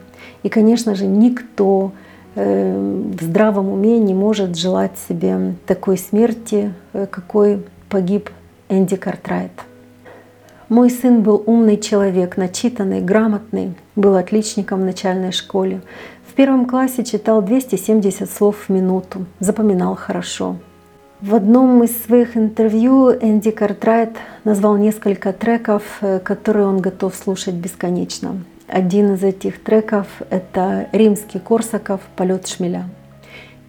И, 0.43 0.49
конечно 0.49 0.93
же, 0.93 1.07
никто 1.07 1.93
в 2.36 3.21
здравом 3.21 3.69
уме 3.69 3.99
не 3.99 4.13
может 4.13 4.57
желать 4.57 4.93
себе 5.07 5.55
такой 5.65 5.97
смерти, 5.97 6.73
э, 6.93 7.05
какой 7.05 7.63
погиб 7.89 8.29
Энди 8.69 8.95
Картрайт. 8.95 9.51
Мой 10.69 10.89
сын 10.89 11.21
был 11.21 11.43
умный 11.45 11.77
человек, 11.77 12.38
начитанный, 12.38 13.01
грамотный, 13.01 13.75
был 13.95 14.15
отличником 14.15 14.81
в 14.81 14.86
начальной 14.86 15.31
школе. 15.31 15.81
В 16.27 16.34
первом 16.34 16.65
классе 16.65 17.03
читал 17.03 17.43
270 17.43 18.27
слов 18.27 18.55
в 18.67 18.69
минуту, 18.69 19.25
запоминал 19.39 19.95
хорошо. 19.95 20.55
В 21.21 21.36
одном 21.36 21.84
из 21.84 22.03
своих 22.03 22.36
интервью 22.36 23.11
Энди 23.11 23.51
Картрайт 23.51 24.15
назвал 24.43 24.77
несколько 24.77 25.31
треков, 25.31 25.84
э, 26.01 26.19
которые 26.19 26.65
он 26.65 26.79
готов 26.79 27.13
слушать 27.15 27.53
бесконечно. 27.53 28.39
Один 28.68 29.14
из 29.16 29.24
этих 29.24 29.64
треков— 29.64 30.07
это 30.30 30.88
римский 30.91 31.39
Корсаков 31.39 32.01
«Полет 32.16 32.47
шмеля». 32.47 32.89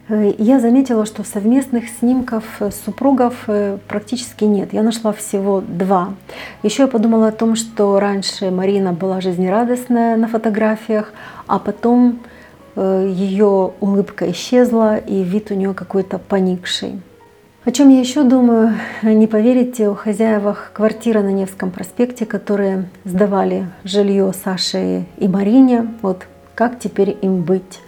Э, 0.09 0.33
я 0.39 0.61
заметила, 0.61 1.07
что 1.07 1.25
совместных 1.25 1.89
снимков 1.89 2.45
э, 2.61 2.71
супругов 2.71 3.49
практически 3.89 4.45
нет. 4.45 4.73
Я 4.73 4.83
нашла 4.83 5.13
всего 5.13 5.61
два. 5.61 6.15
Еще 6.63 6.83
я 6.83 6.89
подумала 6.89 7.29
о 7.29 7.33
том, 7.33 7.57
что 7.57 7.99
раньше 7.99 8.51
Марина 8.51 8.93
была 8.93 9.21
жизнерадостная 9.21 10.17
на 10.17 10.29
фотографиях, 10.29 11.13
а 11.47 11.59
потом 11.59 12.21
Э, 12.77 13.09
ее 13.09 13.73
улыбка 13.81 14.31
исчезла 14.31 14.97
и 14.97 15.23
вид 15.23 15.51
у 15.51 15.55
нее 15.55 15.75
какой-то 15.75 16.19
поникший. 16.19 17.01
О 17.65 17.73
чем 17.73 17.89
я 17.89 17.99
еще 17.99 18.25
думаю, 18.25 18.75
не 19.03 19.27
поверите, 19.27 19.89
у 19.89 19.95
хозяевах 19.95 20.71
квартиры 20.75 21.23
на 21.23 21.33
Невском 21.33 21.71
проспекте, 21.71 22.27
которые 22.27 22.91
сдавали 23.05 23.69
жилье 23.85 24.31
Саше 24.35 25.07
и 25.17 25.29
Марине, 25.29 25.89
вот 26.03 26.27
как 26.55 26.79
теперь 26.79 27.17
им 27.23 27.41
быть? 27.41 27.81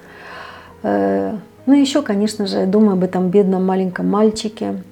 Э, 0.83 1.37
ну 1.67 1.75
еще, 1.75 2.01
конечно 2.01 2.47
же, 2.47 2.61
я 2.61 2.67
думаю 2.67 2.95
об 2.95 3.05
этом 3.05 3.29
бедном 3.29 3.67
маленьком 3.67 4.09
мальчике, 4.09 4.83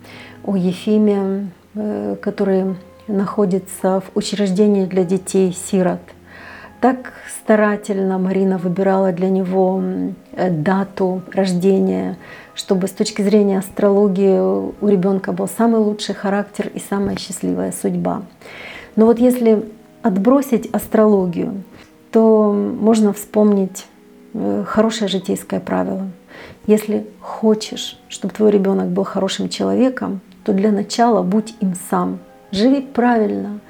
о 0.45 0.55
Ефиме, 0.55 1.49
э, 1.75 2.17
который 2.21 2.77
находится 3.09 4.03
в 4.03 4.19
учреждении 4.19 4.85
для 4.85 5.05
детей-сирот. 5.05 6.01
Так 6.85 7.15
старательно 7.43 8.19
Марина 8.19 8.59
выбирала 8.59 9.11
для 9.11 9.31
него 9.31 9.83
э, 10.33 10.51
дату 10.51 11.23
рождения, 11.33 12.19
чтобы 12.55 12.89
с 12.89 12.91
точки 12.91 13.23
зрения 13.23 13.59
астрологии 13.59 14.39
у 14.39 14.87
ребенка 14.87 15.33
был 15.33 15.49
самый 15.49 15.81
лучший 15.81 16.15
характер 16.15 16.71
и 16.75 16.79
самая 16.79 17.17
счастливая 17.17 17.73
судьба. 17.73 18.25
Но 18.97 19.07
вот 19.07 19.19
если 19.19 19.65
отбросить 20.03 20.67
астрологию, 20.75 21.63
то 22.13 22.53
можно 22.53 23.15
вспомнить 23.15 23.87
э, 24.35 24.65
хорошее 24.67 25.09
житейское 25.09 25.61
правило. 25.61 26.07
Если 26.67 27.07
хочешь, 27.21 27.99
чтобы 28.11 28.35
твой 28.35 28.51
ребенок 28.51 28.89
был 28.89 29.05
хорошим 29.05 29.49
человеком, 29.49 30.21
то 30.45 30.53
для 30.53 30.71
начала 30.71 31.23
будь 31.23 31.55
им 31.61 31.77
сам. 31.89 32.19
Живи 32.51 32.83
правильно, 32.83 33.61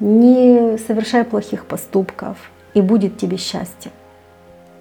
не 0.00 0.78
совершай 0.78 1.22
плохих 1.22 1.64
поступков, 1.66 2.36
и 2.76 2.82
будет 2.82 3.16
тебе 3.16 3.38
счастье. 3.38 3.90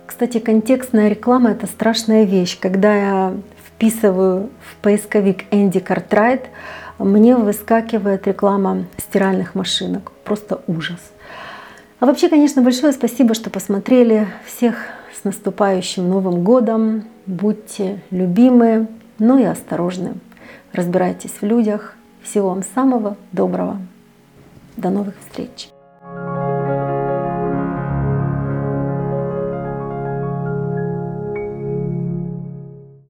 Кстати, 0.05 0.39
контекстная 0.39 1.07
реклама— 1.07 1.51
это 1.51 1.65
страшная 1.65 2.25
вещь. 2.25 2.59
Когда 2.59 2.93
я 2.95 3.33
вписываю 3.65 4.49
в 4.69 4.75
поисковик 4.83 5.45
Энди 5.49 5.79
Картрайт, 5.79 6.49
мне 6.99 7.37
выскакивает 7.37 8.27
реклама 8.27 8.85
стиральных 8.97 9.55
машинок. 9.55 10.11
Просто 10.25 10.61
ужас. 10.67 10.99
А 12.01 12.05
вообще, 12.05 12.27
конечно, 12.27 12.61
большое 12.61 12.91
спасибо, 12.91 13.33
что 13.33 13.49
посмотрели. 13.49 14.27
Всех 14.45 14.75
с 15.17 15.23
наступающим 15.23 16.09
Новым 16.09 16.43
годом. 16.43 17.05
Будьте 17.25 18.01
любимы, 18.11 18.87
но 19.19 19.39
и 19.39 19.43
осторожны. 19.45 20.15
Разбирайтесь 20.73 21.31
в 21.39 21.45
людях. 21.45 21.95
Всего 22.21 22.49
вам 22.49 22.63
самого 22.75 23.15
доброго. 23.31 23.77
До 24.75 24.89
новых 24.89 25.13
встреч! 25.19 25.74